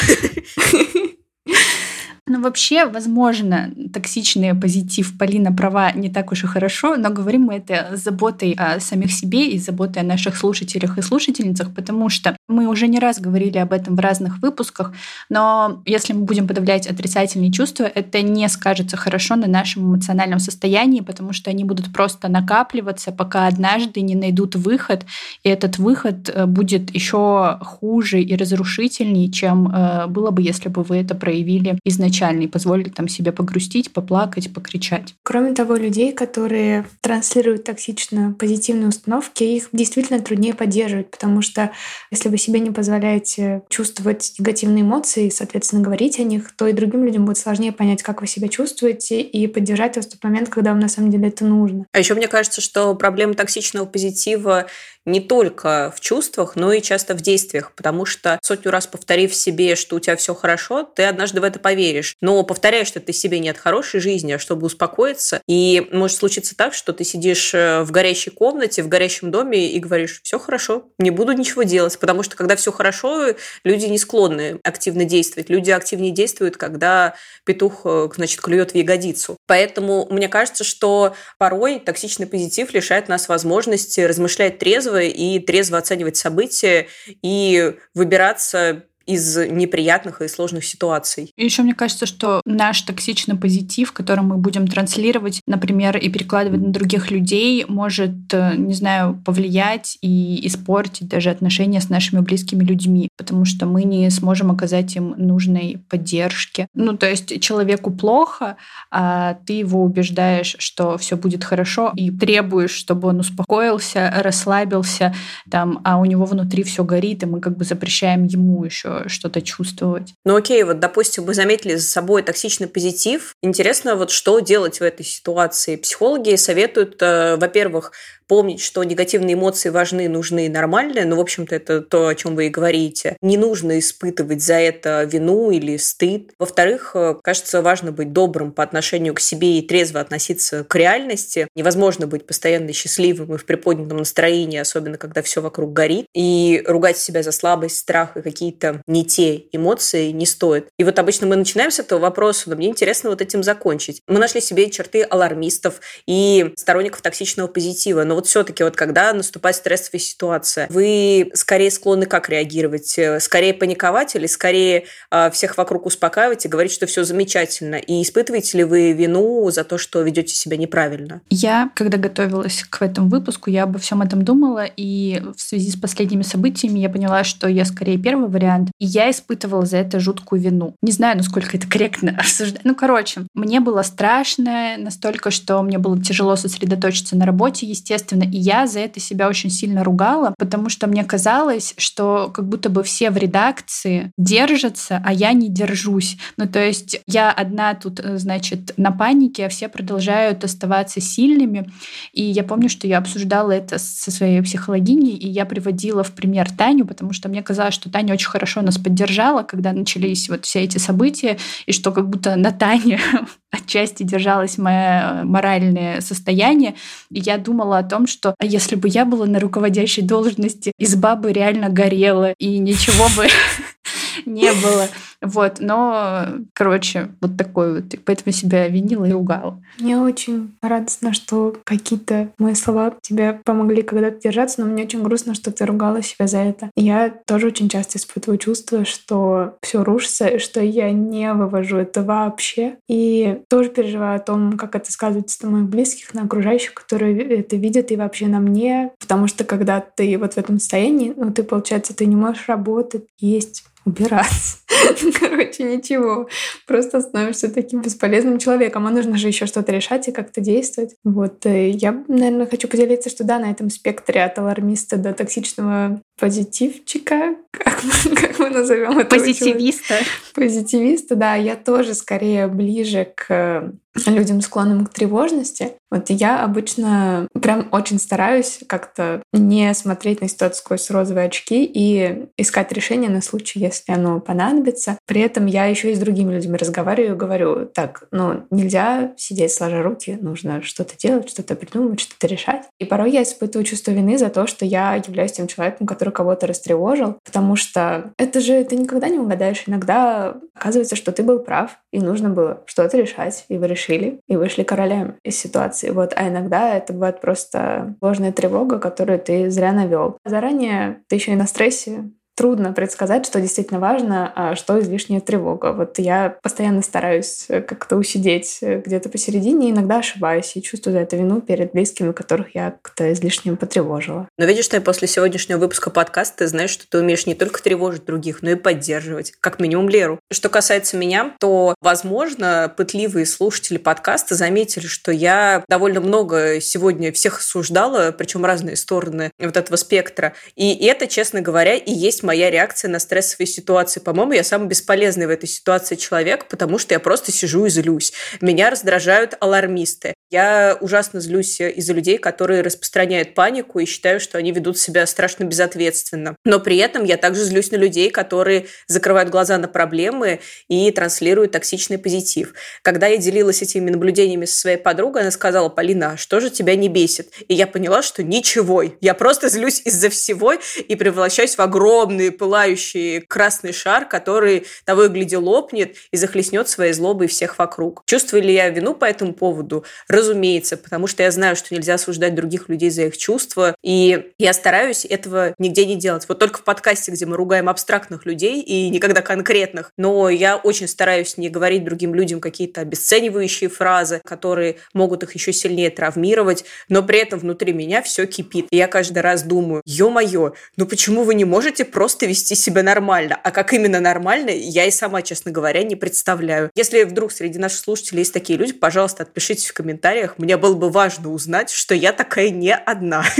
Вообще, 2.40 2.86
возможно, 2.86 3.70
токсичный 3.92 4.54
позитив. 4.54 5.18
Полина 5.18 5.52
права 5.52 5.92
не 5.92 6.08
так 6.08 6.32
уж 6.32 6.44
и 6.44 6.46
хорошо, 6.46 6.96
но 6.96 7.10
говорим 7.10 7.42
мы 7.42 7.56
это 7.56 7.96
с 7.96 8.02
заботой 8.02 8.52
о 8.52 8.80
самих 8.80 9.12
себе 9.12 9.50
и 9.50 9.58
заботой 9.58 10.02
о 10.02 10.06
наших 10.06 10.36
слушателях 10.36 10.96
и 10.96 11.02
слушательницах, 11.02 11.74
потому 11.74 12.08
что 12.08 12.34
мы 12.48 12.66
уже 12.66 12.88
не 12.88 12.98
раз 12.98 13.20
говорили 13.20 13.58
об 13.58 13.74
этом 13.74 13.94
в 13.94 14.00
разных 14.00 14.40
выпусках, 14.40 14.94
но 15.28 15.82
если 15.84 16.14
мы 16.14 16.22
будем 16.22 16.48
подавлять 16.48 16.86
отрицательные 16.86 17.52
чувства, 17.52 17.84
это 17.84 18.22
не 18.22 18.48
скажется 18.48 18.96
хорошо 18.96 19.36
на 19.36 19.46
нашем 19.46 19.82
эмоциональном 19.84 20.38
состоянии, 20.38 21.00
потому 21.00 21.34
что 21.34 21.50
они 21.50 21.64
будут 21.64 21.92
просто 21.92 22.28
накапливаться, 22.28 23.12
пока 23.12 23.46
однажды 23.48 24.00
не 24.00 24.14
найдут 24.14 24.56
выход, 24.56 25.04
и 25.42 25.48
этот 25.50 25.78
выход 25.78 26.30
э, 26.30 26.46
будет 26.46 26.94
еще 26.94 27.58
хуже 27.60 28.22
и 28.22 28.34
разрушительнее, 28.34 29.30
чем 29.30 29.68
э, 29.68 30.06
было 30.06 30.30
бы, 30.30 30.40
если 30.40 30.70
бы 30.70 30.82
вы 30.82 30.96
это 30.96 31.14
проявили 31.14 31.78
изначально 31.84 32.29
и 32.38 32.46
позволили 32.46 32.88
там 32.88 33.08
себе 33.08 33.32
погрустить, 33.32 33.92
поплакать, 33.92 34.52
покричать. 34.52 35.14
Кроме 35.22 35.54
того, 35.54 35.74
людей, 35.74 36.12
которые 36.12 36.86
транслируют 37.00 37.64
токсично 37.64 38.34
позитивные 38.38 38.88
установки, 38.88 39.44
их 39.44 39.68
действительно 39.72 40.20
труднее 40.20 40.54
поддерживать, 40.54 41.10
потому 41.10 41.42
что 41.42 41.72
если 42.10 42.28
вы 42.28 42.38
себе 42.38 42.60
не 42.60 42.70
позволяете 42.70 43.62
чувствовать 43.68 44.34
негативные 44.38 44.82
эмоции, 44.82 45.28
соответственно, 45.28 45.82
говорить 45.82 46.18
о 46.18 46.24
них, 46.24 46.52
то 46.56 46.66
и 46.66 46.72
другим 46.72 47.04
людям 47.04 47.24
будет 47.24 47.38
сложнее 47.38 47.72
понять, 47.72 48.02
как 48.02 48.20
вы 48.20 48.26
себя 48.26 48.48
чувствуете, 48.48 49.20
и 49.20 49.46
поддержать 49.46 49.96
вас 49.96 50.06
в 50.06 50.10
тот 50.10 50.24
момент, 50.24 50.48
когда 50.48 50.70
вам 50.70 50.80
на 50.80 50.88
самом 50.88 51.10
деле 51.10 51.28
это 51.28 51.44
нужно. 51.44 51.86
А 51.92 51.98
еще 51.98 52.14
мне 52.14 52.28
кажется, 52.28 52.60
что 52.60 52.94
проблема 52.94 53.34
токсичного 53.34 53.86
позитива 53.86 54.66
не 55.06 55.20
только 55.20 55.92
в 55.96 56.00
чувствах, 56.00 56.56
но 56.56 56.72
и 56.72 56.82
часто 56.82 57.14
в 57.14 57.20
действиях, 57.20 57.72
потому 57.74 58.04
что 58.04 58.38
сотню 58.42 58.70
раз 58.70 58.86
повторив 58.86 59.34
себе, 59.34 59.74
что 59.74 59.96
у 59.96 60.00
тебя 60.00 60.16
все 60.16 60.34
хорошо, 60.34 60.82
ты 60.82 61.04
однажды 61.04 61.40
в 61.40 61.44
это 61.44 61.58
поверишь. 61.58 62.16
Но 62.20 62.42
повторяешь 62.42 62.90
что 62.90 63.00
ты 63.00 63.12
себе 63.12 63.38
нет 63.38 63.56
хорошей 63.56 64.00
жизни, 64.00 64.32
а 64.32 64.38
чтобы 64.38 64.66
успокоиться. 64.66 65.40
И 65.46 65.86
может 65.92 66.16
случиться 66.16 66.56
так, 66.56 66.74
что 66.74 66.92
ты 66.92 67.04
сидишь 67.04 67.54
э, 67.54 67.82
в 67.82 67.92
горящей 67.92 68.32
комнате, 68.32 68.82
в 68.82 68.88
горящем 68.88 69.30
доме 69.30 69.70
и 69.70 69.78
говоришь, 69.78 70.20
все 70.24 70.38
хорошо, 70.38 70.88
не 70.98 71.10
буду 71.10 71.32
ничего 71.32 71.62
делать. 71.62 71.98
Потому 71.98 72.22
что 72.22 72.36
когда 72.36 72.56
все 72.56 72.72
хорошо, 72.72 73.34
люди 73.62 73.86
не 73.86 73.98
склонны 73.98 74.58
активно 74.64 75.04
действовать. 75.04 75.50
Люди 75.50 75.70
активнее 75.70 76.12
действуют, 76.12 76.56
когда 76.56 77.14
петух, 77.44 77.82
э, 77.84 78.08
значит, 78.14 78.40
клюет 78.40 78.72
в 78.72 78.74
ягодицу. 78.74 79.36
Поэтому 79.46 80.08
мне 80.10 80.28
кажется, 80.28 80.64
что 80.64 81.14
порой 81.38 81.78
токсичный 81.78 82.26
позитив 82.26 82.74
лишает 82.74 83.08
нас 83.08 83.28
возможности 83.28 84.00
размышлять 84.00 84.58
трезво 84.58 84.89
и 84.98 85.38
трезво 85.38 85.78
оценивать 85.78 86.16
события 86.16 86.88
и 87.22 87.76
выбираться 87.94 88.84
из 89.10 89.36
неприятных 89.36 90.22
и 90.22 90.28
сложных 90.28 90.64
ситуаций. 90.64 91.32
И 91.36 91.44
еще 91.44 91.62
мне 91.62 91.74
кажется, 91.74 92.06
что 92.06 92.40
наш 92.44 92.82
токсичный 92.82 93.36
позитив, 93.36 93.92
который 93.92 94.20
мы 94.20 94.36
будем 94.36 94.66
транслировать, 94.66 95.40
например, 95.46 95.96
и 95.96 96.08
перекладывать 96.08 96.60
на 96.60 96.72
других 96.72 97.10
людей, 97.10 97.64
может, 97.68 98.32
э, 98.32 98.54
не 98.56 98.74
знаю, 98.74 99.20
повлиять 99.24 99.98
и 100.00 100.46
испортить 100.46 101.08
даже 101.08 101.30
отношения 101.30 101.80
с 101.80 101.88
нашими 101.88 102.20
близкими 102.20 102.62
людьми, 102.64 103.08
потому 103.16 103.44
что 103.44 103.66
мы 103.66 103.84
не 103.84 104.10
сможем 104.10 104.50
оказать 104.50 104.94
им 104.96 105.14
нужной 105.16 105.82
поддержки. 105.88 106.66
Ну, 106.74 106.96
то 106.96 107.08
есть 107.08 107.40
человеку 107.40 107.90
плохо, 107.90 108.56
а 108.90 109.34
ты 109.46 109.54
его 109.54 109.82
убеждаешь, 109.82 110.56
что 110.58 110.98
все 110.98 111.16
будет 111.16 111.44
хорошо, 111.44 111.92
и 111.96 112.10
требуешь, 112.10 112.70
чтобы 112.70 113.08
он 113.08 113.20
успокоился, 113.20 114.12
расслабился, 114.18 115.14
там, 115.50 115.80
а 115.84 115.98
у 115.98 116.04
него 116.04 116.24
внутри 116.24 116.62
все 116.62 116.84
горит, 116.84 117.22
и 117.22 117.26
мы 117.26 117.40
как 117.40 117.56
бы 117.56 117.64
запрещаем 117.64 118.24
ему 118.24 118.64
еще 118.64 118.80
еще 118.80 118.99
что-то 119.08 119.42
чувствовать. 119.42 120.14
Ну 120.24 120.36
окей, 120.36 120.62
вот, 120.62 120.80
допустим, 120.80 121.24
мы 121.24 121.34
заметили 121.34 121.74
за 121.76 121.86
собой 121.86 122.22
токсичный 122.22 122.68
позитив. 122.68 123.34
Интересно, 123.42 123.96
вот 123.96 124.10
что 124.10 124.40
делать 124.40 124.80
в 124.80 124.82
этой 124.82 125.04
ситуации? 125.04 125.76
Психологи 125.76 126.34
советуют, 126.36 127.00
э, 127.00 127.36
во-первых, 127.36 127.92
помнить, 128.30 128.60
что 128.60 128.84
негативные 128.84 129.34
эмоции 129.34 129.70
важны, 129.70 130.08
нужны 130.08 130.46
и 130.46 130.48
нормальные, 130.48 131.04
но, 131.04 131.16
в 131.16 131.20
общем-то, 131.20 131.52
это 131.52 131.80
то, 131.80 132.06
о 132.06 132.14
чем 132.14 132.36
вы 132.36 132.46
и 132.46 132.48
говорите. 132.48 133.16
Не 133.22 133.36
нужно 133.36 133.76
испытывать 133.80 134.40
за 134.40 134.54
это 134.54 135.02
вину 135.02 135.50
или 135.50 135.76
стыд. 135.78 136.30
Во-вторых, 136.38 136.92
э, 136.94 137.16
кажется, 137.24 137.60
важно 137.60 137.90
быть 137.90 138.12
добрым 138.12 138.52
по 138.52 138.62
отношению 138.62 139.14
к 139.14 139.20
себе 139.20 139.58
и 139.58 139.62
трезво 139.62 139.98
относиться 139.98 140.62
к 140.62 140.72
реальности. 140.76 141.48
Невозможно 141.56 142.06
быть 142.06 142.24
постоянно 142.24 142.72
счастливым 142.72 143.34
и 143.34 143.36
в 143.36 143.44
приподнятом 143.44 143.96
настроении, 143.96 144.60
особенно 144.60 144.96
когда 144.96 145.22
все 145.22 145.40
вокруг 145.40 145.72
горит. 145.72 146.06
И 146.14 146.62
ругать 146.68 146.98
себя 146.98 147.24
за 147.24 147.32
слабость, 147.32 147.78
страх 147.78 148.16
и 148.16 148.22
какие-то 148.22 148.80
не 148.86 149.04
те 149.04 149.46
эмоции 149.50 150.12
не 150.12 150.24
стоит. 150.24 150.68
И 150.78 150.84
вот 150.84 151.00
обычно 151.00 151.26
мы 151.26 151.34
начинаем 151.34 151.72
с 151.72 151.80
этого 151.80 151.98
вопроса, 151.98 152.48
но 152.48 152.54
мне 152.54 152.68
интересно 152.68 153.10
вот 153.10 153.22
этим 153.22 153.42
закончить. 153.42 154.02
Мы 154.06 154.20
нашли 154.20 154.40
себе 154.40 154.70
черты 154.70 155.02
алармистов 155.02 155.80
и 156.06 156.52
сторонников 156.56 157.02
токсичного 157.02 157.48
позитива, 157.48 158.04
но 158.04 158.19
вот 158.20 158.26
все-таки 158.26 158.62
вот 158.62 158.76
когда 158.76 159.12
наступает 159.12 159.56
стрессовая 159.56 160.00
ситуация, 160.00 160.66
вы 160.70 161.30
скорее 161.34 161.70
склонны 161.70 162.04
как 162.04 162.28
реагировать? 162.28 162.98
Э, 162.98 163.18
скорее 163.18 163.54
паниковать 163.54 164.14
или 164.14 164.26
скорее 164.26 164.84
э, 165.10 165.30
всех 165.30 165.56
вокруг 165.56 165.86
успокаивать 165.86 166.44
и 166.44 166.48
говорить, 166.48 166.72
что 166.72 166.86
все 166.86 167.02
замечательно? 167.02 167.76
И 167.76 168.02
испытываете 168.02 168.58
ли 168.58 168.64
вы 168.64 168.92
вину 168.92 169.50
за 169.50 169.64
то, 169.64 169.78
что 169.78 170.02
ведете 170.02 170.34
себя 170.34 170.58
неправильно? 170.58 171.22
Я, 171.30 171.70
когда 171.74 171.96
готовилась 171.96 172.62
к 172.68 172.82
этому 172.82 173.08
выпуску, 173.08 173.48
я 173.48 173.62
обо 173.62 173.78
всем 173.78 174.02
этом 174.02 174.22
думала, 174.22 174.64
и 174.64 175.22
в 175.34 175.40
связи 175.40 175.70
с 175.70 175.76
последними 175.76 176.22
событиями 176.22 176.78
я 176.78 176.90
поняла, 176.90 177.24
что 177.24 177.48
я 177.48 177.64
скорее 177.64 177.96
первый 177.96 178.28
вариант, 178.28 178.70
и 178.78 178.84
я 178.84 179.10
испытывала 179.10 179.64
за 179.64 179.78
это 179.78 179.98
жуткую 179.98 180.42
вину. 180.42 180.74
Не 180.82 180.92
знаю, 180.92 181.16
насколько 181.16 181.56
это 181.56 181.66
корректно 181.66 182.10
обсуждать. 182.18 182.64
Ну, 182.64 182.74
короче, 182.74 183.22
мне 183.32 183.60
было 183.60 183.82
страшно 183.82 184.76
настолько, 184.76 185.30
что 185.30 185.62
мне 185.62 185.78
было 185.78 185.98
тяжело 186.02 186.36
сосредоточиться 186.36 187.16
на 187.16 187.24
работе, 187.24 187.66
естественно, 187.66 187.99
естественно. 188.00 188.24
И 188.24 188.38
я 188.38 188.66
за 188.66 188.80
это 188.80 189.00
себя 189.00 189.28
очень 189.28 189.50
сильно 189.50 189.84
ругала, 189.84 190.34
потому 190.38 190.68
что 190.68 190.86
мне 190.86 191.04
казалось, 191.04 191.74
что 191.76 192.30
как 192.32 192.48
будто 192.48 192.70
бы 192.70 192.82
все 192.82 193.10
в 193.10 193.16
редакции 193.16 194.12
держатся, 194.16 195.02
а 195.04 195.12
я 195.12 195.32
не 195.32 195.48
держусь. 195.48 196.16
Ну, 196.36 196.46
то 196.46 196.64
есть 196.64 197.00
я 197.06 197.30
одна 197.30 197.74
тут, 197.74 198.00
э, 198.00 198.18
значит, 198.18 198.72
на 198.76 198.90
панике, 198.90 199.46
а 199.46 199.48
все 199.48 199.68
продолжают 199.68 200.44
оставаться 200.44 201.00
сильными. 201.00 201.70
И 202.12 202.22
я 202.22 202.44
помню, 202.44 202.68
что 202.68 202.86
я 202.86 202.98
обсуждала 202.98 203.52
это 203.52 203.78
со 203.78 204.10
своей 204.10 204.42
психологиней, 204.42 205.16
и 205.16 205.28
я 205.28 205.44
приводила 205.44 206.02
в 206.02 206.12
пример 206.12 206.50
Таню, 206.50 206.86
потому 206.86 207.12
что 207.12 207.28
мне 207.28 207.42
казалось, 207.42 207.74
что 207.74 207.90
Таня 207.90 208.14
очень 208.14 208.28
хорошо 208.28 208.62
нас 208.62 208.78
поддержала, 208.78 209.42
когда 209.42 209.72
начались 209.72 210.28
вот 210.28 210.44
все 210.44 210.60
эти 210.60 210.78
события, 210.78 211.38
и 211.66 211.72
что 211.72 211.92
как 211.92 212.08
будто 212.08 212.36
на 212.36 212.52
Тане 212.52 213.00
отчасти 213.50 214.02
держалось 214.02 214.58
мое 214.58 215.24
моральное 215.24 216.00
состояние. 216.00 216.74
И 217.10 217.20
я 217.20 217.38
думала 217.38 217.78
о 217.78 217.82
том, 217.90 218.06
что 218.06 218.34
если 218.40 218.76
бы 218.76 218.88
я 218.88 219.04
была 219.04 219.26
на 219.26 219.40
руководящей 219.40 220.02
должности, 220.02 220.72
изба 220.78 221.16
бы 221.16 221.32
реально 221.32 221.68
горела, 221.68 222.32
и 222.38 222.58
ничего 222.58 223.08
бы 223.16 223.28
не 224.24 224.52
было. 224.52 224.88
Вот, 225.22 225.56
но, 225.60 226.26
короче, 226.54 227.10
вот 227.20 227.36
такой 227.36 227.74
вот. 227.74 227.94
Поэтому 228.04 228.32
себя 228.32 228.68
винила 228.68 229.04
и 229.04 229.12
ругала. 229.12 229.62
Мне 229.78 229.98
очень 229.98 230.54
радостно, 230.62 231.12
что 231.12 231.56
какие-то 231.64 232.30
мои 232.38 232.54
слова 232.54 232.94
тебе 233.02 233.40
помогли 233.44 233.82
когда-то 233.82 234.20
держаться, 234.20 234.62
но 234.62 234.66
мне 234.66 234.84
очень 234.84 235.02
грустно, 235.02 235.34
что 235.34 235.50
ты 235.50 235.66
ругала 235.66 236.02
себя 236.02 236.26
за 236.26 236.38
это. 236.38 236.70
Я 236.74 237.12
тоже 237.26 237.48
очень 237.48 237.68
часто 237.68 237.98
испытываю 237.98 238.38
чувство, 238.38 238.84
что 238.84 239.56
все 239.62 239.84
рушится, 239.84 240.26
и 240.26 240.38
что 240.38 240.60
я 240.60 240.90
не 240.92 241.32
вывожу 241.32 241.76
это 241.76 242.02
вообще. 242.02 242.76
И 242.88 243.42
тоже 243.48 243.70
переживаю 243.70 244.16
о 244.16 244.20
том, 244.20 244.56
как 244.56 244.74
это 244.74 244.90
сказывается 244.90 245.44
на 245.44 245.52
моих 245.52 245.68
близких, 245.68 246.14
на 246.14 246.22
окружающих, 246.22 246.74
которые 246.74 247.18
это 247.40 247.56
видят, 247.56 247.90
и 247.90 247.96
вообще 247.96 248.26
на 248.26 248.40
мне. 248.40 248.92
Потому 248.98 249.26
что 249.26 249.44
когда 249.44 249.80
ты 249.80 250.16
вот 250.18 250.34
в 250.34 250.38
этом 250.38 250.58
состоянии, 250.58 251.12
ну, 251.16 251.30
ты, 251.32 251.42
получается, 251.42 251.94
ты 251.94 252.06
не 252.06 252.16
можешь 252.16 252.48
работать, 252.48 253.04
есть, 253.18 253.64
убираться. 253.90 254.58
Короче, 255.20 255.64
ничего. 255.64 256.28
Просто 256.66 257.00
становишься 257.00 257.52
таким 257.52 257.82
бесполезным 257.82 258.38
человеком. 258.38 258.86
А 258.86 258.90
нужно 258.90 259.16
же 259.16 259.28
еще 259.28 259.46
что-то 259.46 259.72
решать 259.72 260.08
и 260.08 260.12
как-то 260.12 260.40
действовать. 260.40 260.94
Вот 261.04 261.44
э, 261.46 261.70
я, 261.70 261.92
наверное, 262.08 262.46
хочу 262.46 262.68
поделиться, 262.68 263.10
что 263.10 263.24
да, 263.24 263.38
на 263.38 263.50
этом 263.50 263.70
спектре 263.70 264.22
от 264.22 264.38
алармиста 264.38 264.96
до 264.96 265.12
токсичного 265.12 266.00
позитивчика, 266.20 267.34
как 267.50 267.82
мы, 267.82 268.14
как 268.14 268.38
мы 268.38 268.50
назовем 268.50 268.98
это? 268.98 269.16
Позитивиста. 269.16 269.94
Позитивиста, 270.34 271.16
да. 271.16 271.34
Я 271.34 271.56
тоже 271.56 271.94
скорее 271.94 272.46
ближе 272.46 273.10
к 273.16 273.72
людям, 274.06 274.40
склонным 274.40 274.86
к 274.86 274.92
тревожности. 274.92 275.72
Вот 275.90 276.10
я 276.10 276.44
обычно 276.44 277.26
прям 277.40 277.68
очень 277.72 277.98
стараюсь 277.98 278.60
как-то 278.68 279.22
не 279.32 279.74
смотреть 279.74 280.20
на 280.20 280.28
ситуацию 280.28 280.58
сквозь 280.58 280.90
розовые 280.90 281.26
очки 281.26 281.64
и 281.64 282.26
искать 282.36 282.70
решение 282.70 283.10
на 283.10 283.20
случай, 283.20 283.58
если 283.58 283.92
оно 283.92 284.20
понадобится. 284.20 284.98
При 285.06 285.20
этом 285.20 285.46
я 285.46 285.66
еще 285.66 285.90
и 285.90 285.96
с 285.96 285.98
другими 285.98 286.32
людьми 286.32 286.56
разговариваю 286.56 287.14
и 287.14 287.18
говорю, 287.18 287.66
так, 287.66 288.04
ну, 288.12 288.44
нельзя 288.50 289.12
сидеть 289.16 289.52
сложа 289.52 289.82
руки, 289.82 290.16
нужно 290.20 290.62
что-то 290.62 290.96
делать, 290.96 291.28
что-то 291.28 291.56
придумывать, 291.56 292.00
что-то 292.00 292.28
решать. 292.28 292.68
И 292.78 292.84
порой 292.84 293.10
я 293.10 293.24
испытываю 293.24 293.64
чувство 293.64 293.90
вины 293.90 294.16
за 294.18 294.28
то, 294.28 294.46
что 294.46 294.64
я 294.64 294.94
являюсь 294.94 295.32
тем 295.32 295.48
человеком, 295.48 295.88
который 295.88 296.09
кого-то 296.10 296.46
растревожил, 296.46 297.16
потому 297.24 297.56
что 297.56 298.12
это 298.18 298.40
же 298.40 298.64
ты 298.64 298.76
никогда 298.76 299.08
не 299.08 299.18
угадаешь. 299.18 299.64
Иногда 299.66 300.36
оказывается, 300.54 300.96
что 300.96 301.12
ты 301.12 301.22
был 301.22 301.40
прав, 301.40 301.78
и 301.92 302.00
нужно 302.00 302.30
было 302.30 302.62
что-то 302.66 302.98
решать, 302.98 303.44
и 303.48 303.58
вы 303.58 303.66
решили, 303.66 304.20
и 304.28 304.36
вышли 304.36 304.62
королями 304.62 305.14
из 305.24 305.38
ситуации. 305.38 305.90
Вот. 305.90 306.12
А 306.16 306.28
иногда 306.28 306.74
это 306.76 306.92
бывает 306.92 307.20
просто 307.20 307.94
ложная 308.00 308.32
тревога, 308.32 308.78
которую 308.78 309.18
ты 309.18 309.50
зря 309.50 309.72
навел. 309.72 310.18
Заранее 310.24 311.02
ты 311.08 311.16
еще 311.16 311.32
и 311.32 311.36
на 311.36 311.46
стрессе, 311.46 312.10
трудно 312.40 312.72
предсказать, 312.72 313.26
что 313.26 313.38
действительно 313.38 313.80
важно, 313.80 314.32
а 314.34 314.56
что 314.56 314.80
излишняя 314.80 315.20
тревога. 315.20 315.74
Вот 315.74 315.98
я 315.98 316.38
постоянно 316.42 316.80
стараюсь 316.80 317.44
э, 317.50 317.60
как-то 317.60 317.96
усидеть 317.96 318.60
э, 318.62 318.80
где-то 318.80 319.10
посередине, 319.10 319.72
иногда 319.72 319.98
ошибаюсь 319.98 320.56
и 320.56 320.62
чувствую 320.62 320.94
за 320.94 321.00
это 321.00 321.16
вину 321.16 321.42
перед 321.42 321.72
близкими, 321.72 322.12
которых 322.12 322.54
я 322.54 322.76
как-то 322.80 323.12
излишне 323.12 323.54
потревожила. 323.56 324.26
Но 324.38 324.46
видишь, 324.46 324.64
что 324.64 324.80
после 324.80 325.06
сегодняшнего 325.06 325.58
выпуска 325.58 325.90
подкаста 325.90 326.38
ты 326.38 326.46
знаешь, 326.46 326.70
что 326.70 326.88
ты 326.88 327.00
умеешь 327.00 327.26
не 327.26 327.34
только 327.34 327.62
тревожить 327.62 328.06
других, 328.06 328.40
но 328.40 328.52
и 328.52 328.54
поддерживать, 328.54 329.34
как 329.40 329.60
минимум 329.60 329.90
Леру. 329.90 330.18
Что 330.32 330.48
касается 330.48 330.96
меня, 330.96 331.34
то, 331.40 331.74
возможно, 331.82 332.72
пытливые 332.74 333.26
слушатели 333.26 333.76
подкаста 333.76 334.34
заметили, 334.34 334.86
что 334.86 335.12
я 335.12 335.62
довольно 335.68 336.00
много 336.00 336.58
сегодня 336.62 337.12
всех 337.12 337.40
осуждала, 337.40 338.14
причем 338.16 338.46
разные 338.46 338.76
стороны 338.76 339.30
вот 339.38 339.58
этого 339.58 339.76
спектра. 339.76 340.32
И 340.56 340.86
это, 340.86 341.06
честно 341.06 341.42
говоря, 341.42 341.74
и 341.74 341.92
есть 341.92 342.22
моя 342.30 342.48
реакция 342.48 342.88
на 342.88 343.00
стрессовые 343.00 343.48
ситуации. 343.48 343.98
По-моему, 343.98 344.34
я 344.34 344.44
самый 344.44 344.68
бесполезный 344.68 345.26
в 345.26 345.30
этой 345.30 345.48
ситуации 345.48 345.96
человек, 345.96 346.46
потому 346.46 346.78
что 346.78 346.94
я 346.94 347.00
просто 347.00 347.32
сижу 347.32 347.66
и 347.66 347.70
злюсь. 347.70 348.12
Меня 348.40 348.70
раздражают 348.70 349.34
алармисты. 349.40 350.14
Я 350.30 350.78
ужасно 350.80 351.20
злюсь 351.20 351.60
из-за 351.60 351.92
людей, 351.92 352.18
которые 352.18 352.62
распространяют 352.62 353.34
панику 353.34 353.78
и 353.78 353.84
считаю, 353.84 354.20
что 354.20 354.38
они 354.38 354.52
ведут 354.52 354.78
себя 354.78 355.06
страшно 355.06 355.44
безответственно. 355.44 356.36
Но 356.44 356.60
при 356.60 356.76
этом 356.78 357.04
я 357.04 357.16
также 357.16 357.44
злюсь 357.44 357.70
на 357.70 357.76
людей, 357.76 358.10
которые 358.10 358.66
закрывают 358.86 359.30
глаза 359.30 359.58
на 359.58 359.68
проблемы 359.68 360.40
и 360.68 360.90
транслируют 360.90 361.52
токсичный 361.52 361.98
позитив. 361.98 362.54
Когда 362.82 363.06
я 363.06 363.16
делилась 363.16 363.62
этими 363.62 363.90
наблюдениями 363.90 364.44
со 364.44 364.58
своей 364.58 364.76
подругой, 364.78 365.22
она 365.22 365.30
сказала, 365.30 365.68
Полина, 365.68 366.12
а 366.12 366.16
что 366.16 366.40
же 366.40 366.50
тебя 366.50 366.76
не 366.76 366.88
бесит? 366.88 367.32
И 367.48 367.54
я 367.54 367.66
поняла, 367.66 368.02
что 368.02 368.22
ничего. 368.22 368.84
Я 369.00 369.14
просто 369.14 369.48
злюсь 369.48 369.82
из-за 369.84 370.10
всего 370.10 370.52
и 370.52 370.96
превращаюсь 370.96 371.56
в 371.56 371.60
огромный 371.60 371.90
огромный 372.00 372.30
пылающий 372.30 373.20
красный 373.20 373.72
шар, 373.72 374.06
который 374.06 374.66
того 374.84 375.04
и 375.04 375.08
гляди 375.08 375.36
лопнет 375.36 375.96
и 376.10 376.16
захлестнет 376.16 376.68
своей 376.68 376.92
злобой 376.92 377.26
всех 377.26 377.58
вокруг. 377.58 378.02
Чувствую 378.06 378.42
ли 378.42 378.54
я 378.54 378.68
вину 378.70 378.94
по 378.94 379.04
этому 379.04 379.32
поводу? 379.32 379.84
Разумеется, 380.20 380.76
потому 380.76 381.06
что 381.06 381.22
я 381.22 381.30
знаю, 381.30 381.56
что 381.56 381.74
нельзя 381.74 381.94
осуждать 381.94 382.34
других 382.34 382.68
людей 382.68 382.90
за 382.90 383.04
их 383.04 383.16
чувства, 383.16 383.74
и 383.82 384.32
я 384.38 384.52
стараюсь 384.52 385.06
этого 385.06 385.54
нигде 385.58 385.86
не 385.86 385.96
делать. 385.96 386.26
Вот 386.28 386.38
только 386.38 386.58
в 386.58 386.62
подкасте, 386.62 387.10
где 387.10 387.24
мы 387.24 387.36
ругаем 387.36 387.70
абстрактных 387.70 388.26
людей 388.26 388.60
и 388.60 388.90
никогда 388.90 389.22
конкретных, 389.22 389.92
но 389.96 390.28
я 390.28 390.58
очень 390.58 390.88
стараюсь 390.88 391.38
не 391.38 391.48
говорить 391.48 391.84
другим 391.84 392.14
людям 392.14 392.38
какие-то 392.38 392.82
обесценивающие 392.82 393.70
фразы, 393.70 394.20
которые 394.22 394.76
могут 394.92 395.22
их 395.22 395.34
еще 395.34 395.54
сильнее 395.54 395.88
травмировать, 395.88 396.66
но 396.90 397.02
при 397.02 397.20
этом 397.20 397.38
внутри 397.38 397.72
меня 397.72 398.02
все 398.02 398.26
кипит. 398.26 398.66
И 398.70 398.76
я 398.76 398.88
каждый 398.88 399.20
раз 399.20 399.42
думаю, 399.42 399.80
ё-моё, 399.86 400.52
ну 400.76 400.84
почему 400.84 401.24
вы 401.24 401.34
не 401.34 401.46
можете 401.46 401.86
просто 401.86 402.26
вести 402.26 402.54
себя 402.54 402.82
нормально. 402.82 403.40
А 403.42 403.50
как 403.52 403.72
именно 403.72 404.00
нормально, 404.00 404.50
я 404.50 404.84
и 404.84 404.90
сама, 404.90 405.22
честно 405.22 405.50
говоря, 405.50 405.82
не 405.82 405.96
представляю. 405.96 406.70
Если 406.74 407.04
вдруг 407.04 407.32
среди 407.32 407.58
наших 407.58 407.78
слушателей 407.78 408.18
есть 408.18 408.34
такие 408.34 408.58
люди, 408.58 408.74
пожалуйста, 408.74 409.22
отпишитесь 409.22 409.70
в 409.70 409.72
комментариях, 409.72 410.09
комментариях. 410.10 410.34
Мне 410.38 410.56
было 410.56 410.74
бы 410.74 410.90
важно 410.90 411.30
узнать, 411.30 411.70
что 411.70 411.94
я 411.94 412.12
такая 412.12 412.50
не 412.50 412.74
одна. 412.74 413.24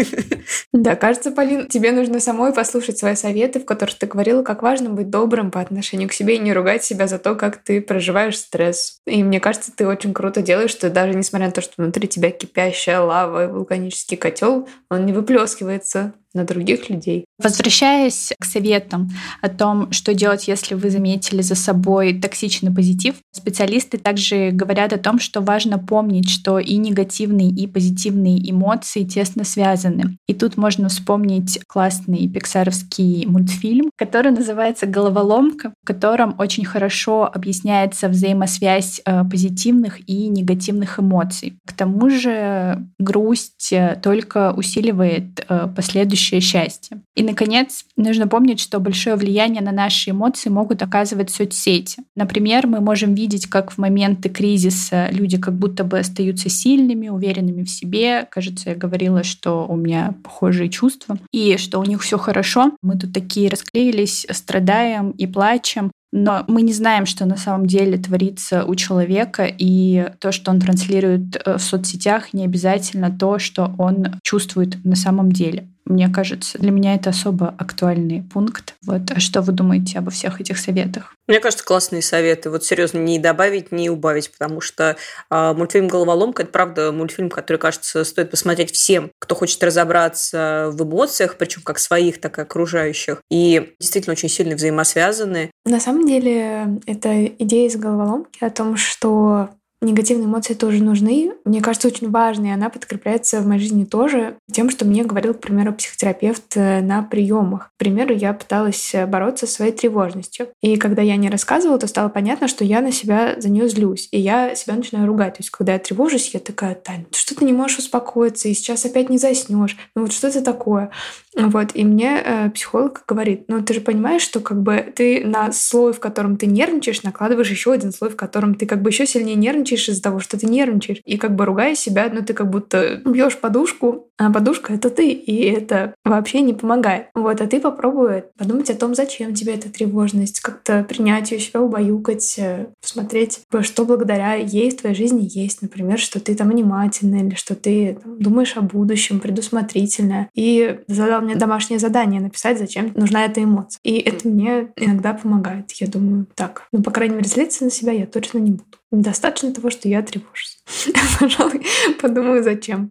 Да, 0.73 0.95
кажется, 0.95 1.31
Полин, 1.31 1.67
тебе 1.67 1.91
нужно 1.93 2.21
самой 2.21 2.53
послушать 2.53 2.97
свои 2.97 3.15
советы, 3.15 3.61
в 3.61 3.65
которых 3.65 3.99
ты 3.99 4.07
говорила, 4.07 4.43
как 4.43 4.63
важно 4.63 4.89
быть 4.89 5.11
добрым 5.11 5.51
по 5.51 5.61
отношению 5.61 6.09
к 6.09 6.13
себе 6.13 6.37
и 6.37 6.39
не 6.39 6.53
ругать 6.53 6.85
себя 6.85 7.07
за 7.07 7.19
то, 7.19 7.35
как 7.35 7.57
ты 7.59 7.81
проживаешь 7.81 8.39
стресс. 8.39 9.01
И 9.07 9.23
мне 9.23 9.41
кажется, 9.41 9.73
ты 9.75 9.87
очень 9.87 10.15
круто 10.15 10.43
делаешь, 10.43 10.71
что 10.71 10.89
даже 10.89 11.15
несмотря 11.15 11.49
на 11.49 11.53
то, 11.53 11.61
что 11.61 11.75
внутри 11.77 12.09
тебя 12.09 12.31
кипящая 12.31 13.01
лава 13.01 13.45
и 13.45 13.53
вулканический 13.53 14.17
котел, 14.17 14.69
он 14.89 15.07
не 15.07 15.13
выплескивается 15.13 16.15
на 16.35 16.45
других 16.45 16.89
людей. 16.89 17.27
Возвращаясь 17.43 18.33
к 18.39 18.45
советам 18.45 19.11
о 19.41 19.49
том, 19.49 19.93
что 19.93 20.15
делать, 20.15 20.49
если 20.49 20.75
вы 20.75 20.91
заметили 20.91 21.43
за 21.43 21.55
собой 21.55 22.19
токсичный 22.19 22.73
позитив, 22.73 23.17
специалисты 23.33 23.99
также 23.99 24.51
говорят 24.51 24.93
о 24.93 24.99
том, 24.99 25.19
что 25.19 25.41
важно 25.41 25.79
помнить, 25.79 26.31
что 26.31 26.59
и 26.59 26.77
негативные, 26.77 27.49
и 27.49 27.67
позитивные 27.67 28.39
эмоции 28.51 29.05
тесно 29.05 29.45
связаны. 29.45 30.17
И 30.27 30.35
тут 30.35 30.57
можно 30.57 30.89
вспомнить 30.89 31.61
классный 31.67 32.29
пиксаровский 32.29 33.27
мультфильм, 33.27 33.91
который 33.97 34.33
называется 34.33 34.87
«Головоломка», 34.87 35.73
в 35.83 35.87
котором 35.87 36.35
очень 36.39 36.65
хорошо 36.65 37.31
объясняется 37.33 38.09
взаимосвязь 38.09 39.01
э, 39.05 39.25
позитивных 39.25 40.09
и 40.09 40.29
негативных 40.29 40.99
эмоций. 41.01 41.59
К 41.67 41.73
тому 41.73 42.09
же 42.09 42.87
грусть 42.99 43.73
э, 43.73 43.99
только 44.03 44.53
усиливает 44.53 45.45
э, 45.49 45.69
последующие 45.75 46.21
будущее 46.21 46.41
счастье. 46.41 47.01
И, 47.15 47.23
наконец, 47.31 47.85
нужно 47.97 48.29
помнить, 48.29 48.61
что 48.61 48.81
большое 48.81 49.17
влияние 49.17 49.63
на 49.63 49.73
наши 49.73 50.11
эмоции 50.11 50.51
могут 50.51 50.83
оказывать 50.83 51.31
соцсети. 51.31 52.03
Например, 52.17 52.67
мы 52.67 52.81
можем 52.81 53.15
видеть, 53.15 53.47
как 53.47 53.73
в 53.73 53.79
моменты 53.79 54.29
кризиса 54.29 55.09
люди 55.11 55.39
как 55.39 55.55
будто 55.55 55.85
бы 55.85 55.99
остаются 55.99 56.49
сильными, 56.49 57.09
уверенными 57.09 57.65
в 57.65 57.71
себе. 57.71 58.27
Кажется, 58.31 58.71
я 58.71 58.77
говорила, 58.77 59.23
что 59.23 59.67
у 59.67 59.77
меня 59.77 60.15
похожие 60.23 60.69
чувства, 60.69 61.19
и 61.33 61.57
что 61.57 61.79
у 61.79 61.85
них 61.85 62.03
все 62.03 62.19
хорошо. 62.19 62.73
Мы 62.83 62.99
тут 62.99 63.13
такие 63.13 63.49
расклеились, 63.49 64.27
страдаем 64.31 65.11
и 65.13 65.27
плачем, 65.27 65.91
но 66.13 66.45
мы 66.49 66.63
не 66.63 66.73
знаем, 66.73 67.07
что 67.07 67.25
на 67.25 67.37
самом 67.37 67.67
деле 67.67 67.97
творится 67.97 68.65
у 68.65 68.75
человека, 68.75 69.47
и 69.47 70.11
то, 70.19 70.33
что 70.33 70.51
он 70.51 70.61
транслирует 70.61 71.37
э, 71.37 71.57
в 71.57 71.63
соцсетях, 71.63 72.33
не 72.33 72.45
обязательно 72.45 73.17
то, 73.17 73.39
что 73.39 73.73
он 73.79 74.21
чувствует 74.23 74.85
на 74.85 74.97
самом 74.97 75.31
деле. 75.31 75.69
Мне 75.85 76.09
кажется, 76.09 76.59
для 76.59 76.71
меня 76.71 76.95
это 76.95 77.11
особо 77.11 77.55
актуальный 77.59 78.23
пункт. 78.23 78.75
Вот. 78.87 79.03
А 79.11 79.21
что 79.21 79.43
вы 79.43 79.53
думаете 79.53 79.99
обо 79.99 80.11
всех 80.11 80.41
этих 80.41 80.59
советах? 80.59 81.15
Мне 81.27 81.41
кажется, 81.41 81.65
классные 81.65 82.03
советы. 82.03 82.51
Вот 82.51 82.65
серьезно, 82.65 82.99
не 82.99 83.19
добавить, 83.19 83.73
не 83.73 83.91
убавить, 83.91 84.31
потому 84.31 84.61
что 84.61 84.97
э, 85.31 85.53
мультфильм 85.55 85.89
«Головоломка»— 85.89 86.43
это, 86.45 86.53
правда, 86.53 86.93
мультфильм, 86.93 87.31
который, 87.31 87.57
кажется, 87.57 88.05
стоит 88.05 88.31
посмотреть 88.31 88.73
всем, 88.73 89.11
кто 89.19 89.35
хочет 89.35 89.63
разобраться 89.63 90.71
в 90.73 90.83
эмоциях, 90.83 91.37
причем 91.37 91.63
как 91.63 91.79
своих, 91.79 92.21
так 92.21 92.39
и 92.39 92.43
окружающих. 92.43 93.21
И 93.31 93.75
действительно 93.81 94.13
очень 94.13 94.29
сильно 94.29 94.57
взаимосвязаны. 94.57 95.51
На 95.65 95.81
самом 95.81 96.07
деле, 96.07 96.81
это 96.87 97.27
идея 97.27 97.69
из 97.69 97.77
«Головоломки» 97.77 98.45
о 98.45 98.51
том, 98.51 98.77
что 98.77 99.51
негативные 99.81 100.27
эмоции 100.27 100.55
тоже 100.55 100.83
нужны. 100.83 101.33
Мне 101.45 101.61
кажется, 101.61 101.89
очень 101.89 102.11
важной, 102.11 102.51
и 102.51 102.53
она 102.53 102.71
подкрепляется 102.71 103.41
в 103.41 103.47
моей 103.47 103.61
жизни 103.61 103.85
тоже 103.85 104.37
тем, 104.53 104.71
что 104.71 104.85
мне 104.85 105.05
говорил, 105.05 105.35
к 105.35 105.41
примеру, 105.41 105.73
психотерапевт 105.73 106.57
э, 106.57 106.81
на 106.81 107.03
приемах. 107.03 107.71
К 107.75 107.79
примеру, 107.79 108.15
я 108.15 108.33
пыталась 108.33 108.95
э, 108.95 109.07
бороться 109.07 109.47
со 109.47 109.55
своей 109.55 109.73
тревожностью. 109.73 110.49
И 110.61 110.77
когда 110.77 111.03
я 111.03 111.17
не 111.17 111.31
рассказывала, 111.31 111.79
то 111.79 111.87
стало 111.87 112.09
понятно, 112.09 112.49
что 112.49 112.65
я 112.65 112.81
на 112.81 112.93
себя 112.93 113.35
за 113.39 113.49
нее 113.49 113.69
злюсь. 113.69 114.09
И 114.13 114.21
я 114.21 114.55
себя 114.55 114.75
начинаю 114.75 115.07
ругать. 115.07 115.35
То 115.35 115.41
есть, 115.41 115.51
когда 115.51 115.73
я 115.73 115.79
тревожусь, 115.79 116.35
я 116.35 116.41
такая, 116.41 116.75
Тань, 116.75 117.07
что 117.13 117.35
ты 117.35 117.45
не 117.45 117.53
можешь 117.53 117.79
успокоиться, 117.79 118.49
и 118.49 118.55
сейчас 118.55 118.85
опять 118.85 119.09
не 119.09 119.19
заснешь. 119.19 119.77
Ну 119.95 120.03
вот 120.03 120.13
что 120.13 120.29
это 120.29 120.43
такое? 120.43 120.91
Вот, 121.37 121.71
и 121.75 121.85
мне 121.85 122.21
э, 122.25 122.51
психолог 122.51 123.05
говорит, 123.07 123.45
ну 123.49 123.63
ты 123.63 123.75
же 123.75 123.81
понимаешь, 123.81 124.23
что 124.23 124.41
как 124.41 124.63
бы 124.63 124.93
ты 124.95 125.25
на 125.25 125.53
слой, 125.53 125.93
в 125.93 126.01
котором 126.01 126.37
ты 126.37 126.47
нервничаешь, 126.47 127.03
накладываешь 127.03 127.51
еще 127.51 127.73
один 127.73 127.93
слой, 127.93 128.11
в 128.11 128.17
котором 128.17 128.55
ты 128.55 128.67
как 128.67 128.83
бы 128.83 128.91
еще 128.91 129.07
сильнее 129.07 129.37
нервничаешь 129.37 129.70
из-за 129.89 130.03
того, 130.03 130.19
что 130.19 130.39
ты 130.39 130.47
нервничаешь. 130.47 131.01
И 131.05 131.17
как 131.17 131.37
бы 131.37 131.45
ругая 131.45 131.75
себя, 131.75 132.11
ну 132.13 132.23
ты 132.23 132.35
как 132.35 132.51
будто 132.51 133.01
бьешь 133.05 133.39
подушку, 133.39 134.09
а 134.19 134.31
подушка 134.31 134.75
это 134.75 134.91
ты, 134.91 135.11
и 135.11 135.45
это 135.45 135.95
вообще 136.05 136.41
не 136.41 136.53
помогает. 136.53 137.07
Вот, 137.15 137.41
а 137.41 137.47
ты 137.47 137.61
попробуй 137.61 138.25
подумать 138.37 138.71
о 138.71 138.75
том, 138.75 138.95
зачем 138.95 139.35
тебе 139.35 139.55
эта 139.55 139.71
тревожность, 139.71 140.41
как-то 140.41 140.85
принять 140.85 141.31
ее, 141.31 141.39
себя 141.39 141.63
убаюкать, 141.63 142.35
э, 142.39 142.67
посмотреть, 142.83 143.41
что 143.63 143.85
благодаря 143.85 144.35
ей 144.35 144.71
в 144.71 144.77
твоей 144.77 144.95
жизни 144.95 145.27
есть. 145.31 145.63
Например, 145.63 145.99
что 145.99 146.21
ты 146.21 146.35
там 146.35 146.51
внимательная, 146.51 147.25
или 147.25 147.35
что 147.35 147.55
ты 147.55 147.99
там, 148.03 148.19
думаешь 148.19 148.57
о 148.57 148.63
будущем, 148.63 149.21
предусмотрительная. 149.21 150.29
И 150.35 150.81
задал 150.87 151.21
дал 151.21 151.27
мне 151.27 151.35
домашнее 151.37 151.79
задание 151.79 152.21
написать, 152.21 152.59
зачем 152.59 152.93
нужна 152.95 153.25
эта 153.25 153.43
эмоция. 153.43 153.81
И 153.85 153.99
это 153.99 154.29
мне 154.29 154.73
иногда 154.77 155.13
помогает. 155.13 155.71
Я 155.73 155.87
думаю, 155.87 156.27
так, 156.35 156.67
ну, 156.73 156.83
по 156.83 156.91
крайней 156.91 157.17
мере, 157.17 157.29
злиться 157.29 157.65
на 157.65 157.71
себя 157.71 157.93
я 157.93 158.07
точно 158.07 158.39
не 158.39 158.53
буду. 158.53 158.80
Достаточно 158.91 159.53
того, 159.53 159.71
что 159.71 159.89
я 159.89 160.03
тревожусь. 160.03 160.59
Пожалуй, 161.21 161.65
подумаю, 162.01 162.43
зачем. 162.43 162.91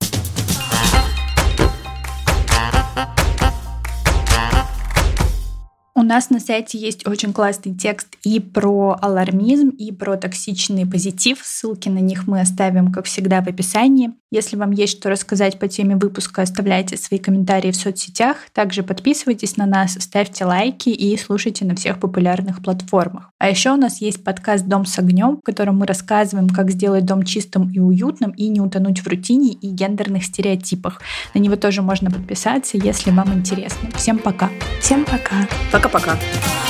У 5.99 6.01
нас 6.01 6.29
на 6.29 6.39
сайте 6.39 6.77
есть 6.77 7.05
очень 7.05 7.33
классный 7.33 7.75
текст 7.75 8.07
и 8.23 8.39
про 8.39 8.97
алармизм, 9.01 9.67
и 9.67 9.91
про 9.91 10.15
токсичный 10.15 10.85
позитив. 10.85 11.39
Ссылки 11.43 11.89
на 11.89 11.97
них 11.97 12.25
мы 12.25 12.39
оставим, 12.39 12.93
как 12.93 13.03
всегда, 13.03 13.41
в 13.41 13.49
описании. 13.49 14.11
Если 14.31 14.55
вам 14.55 14.71
есть 14.71 14.97
что 14.97 15.09
рассказать 15.09 15.59
по 15.59 15.67
теме 15.67 15.97
выпуска, 15.97 16.43
оставляйте 16.43 16.95
свои 16.95 17.19
комментарии 17.19 17.71
в 17.71 17.75
соцсетях. 17.75 18.37
Также 18.53 18.81
подписывайтесь 18.83 19.57
на 19.57 19.65
нас, 19.65 19.97
ставьте 19.99 20.45
лайки 20.45 20.87
и 20.87 21.17
слушайте 21.17 21.65
на 21.65 21.75
всех 21.75 21.99
популярных 21.99 22.61
платформах. 22.61 23.31
А 23.37 23.49
еще 23.49 23.71
у 23.71 23.75
нас 23.75 23.99
есть 23.99 24.23
подкаст 24.23 24.67
«Дом 24.67 24.85
с 24.85 24.99
огнем», 24.99 25.37
в 25.37 25.41
котором 25.41 25.79
мы 25.79 25.85
рассказываем, 25.85 26.47
как 26.47 26.69
сделать 26.71 27.05
дом 27.05 27.23
чистым 27.23 27.71
и 27.73 27.79
уютным 27.79 28.31
и 28.31 28.47
не 28.47 28.61
утонуть 28.61 28.99
в 28.99 29.07
рутине 29.07 29.51
и 29.51 29.67
гендерных 29.67 30.23
стереотипах. 30.23 31.01
На 31.33 31.39
него 31.39 31.57
тоже 31.57 31.81
можно 31.81 32.09
подписаться, 32.09 32.77
если 32.77 33.11
вам 33.11 33.33
интересно. 33.33 33.89
Всем 33.95 34.17
пока. 34.19 34.49
Всем 34.79 35.03
пока. 35.03 35.47
Пока-пока. 35.91 36.68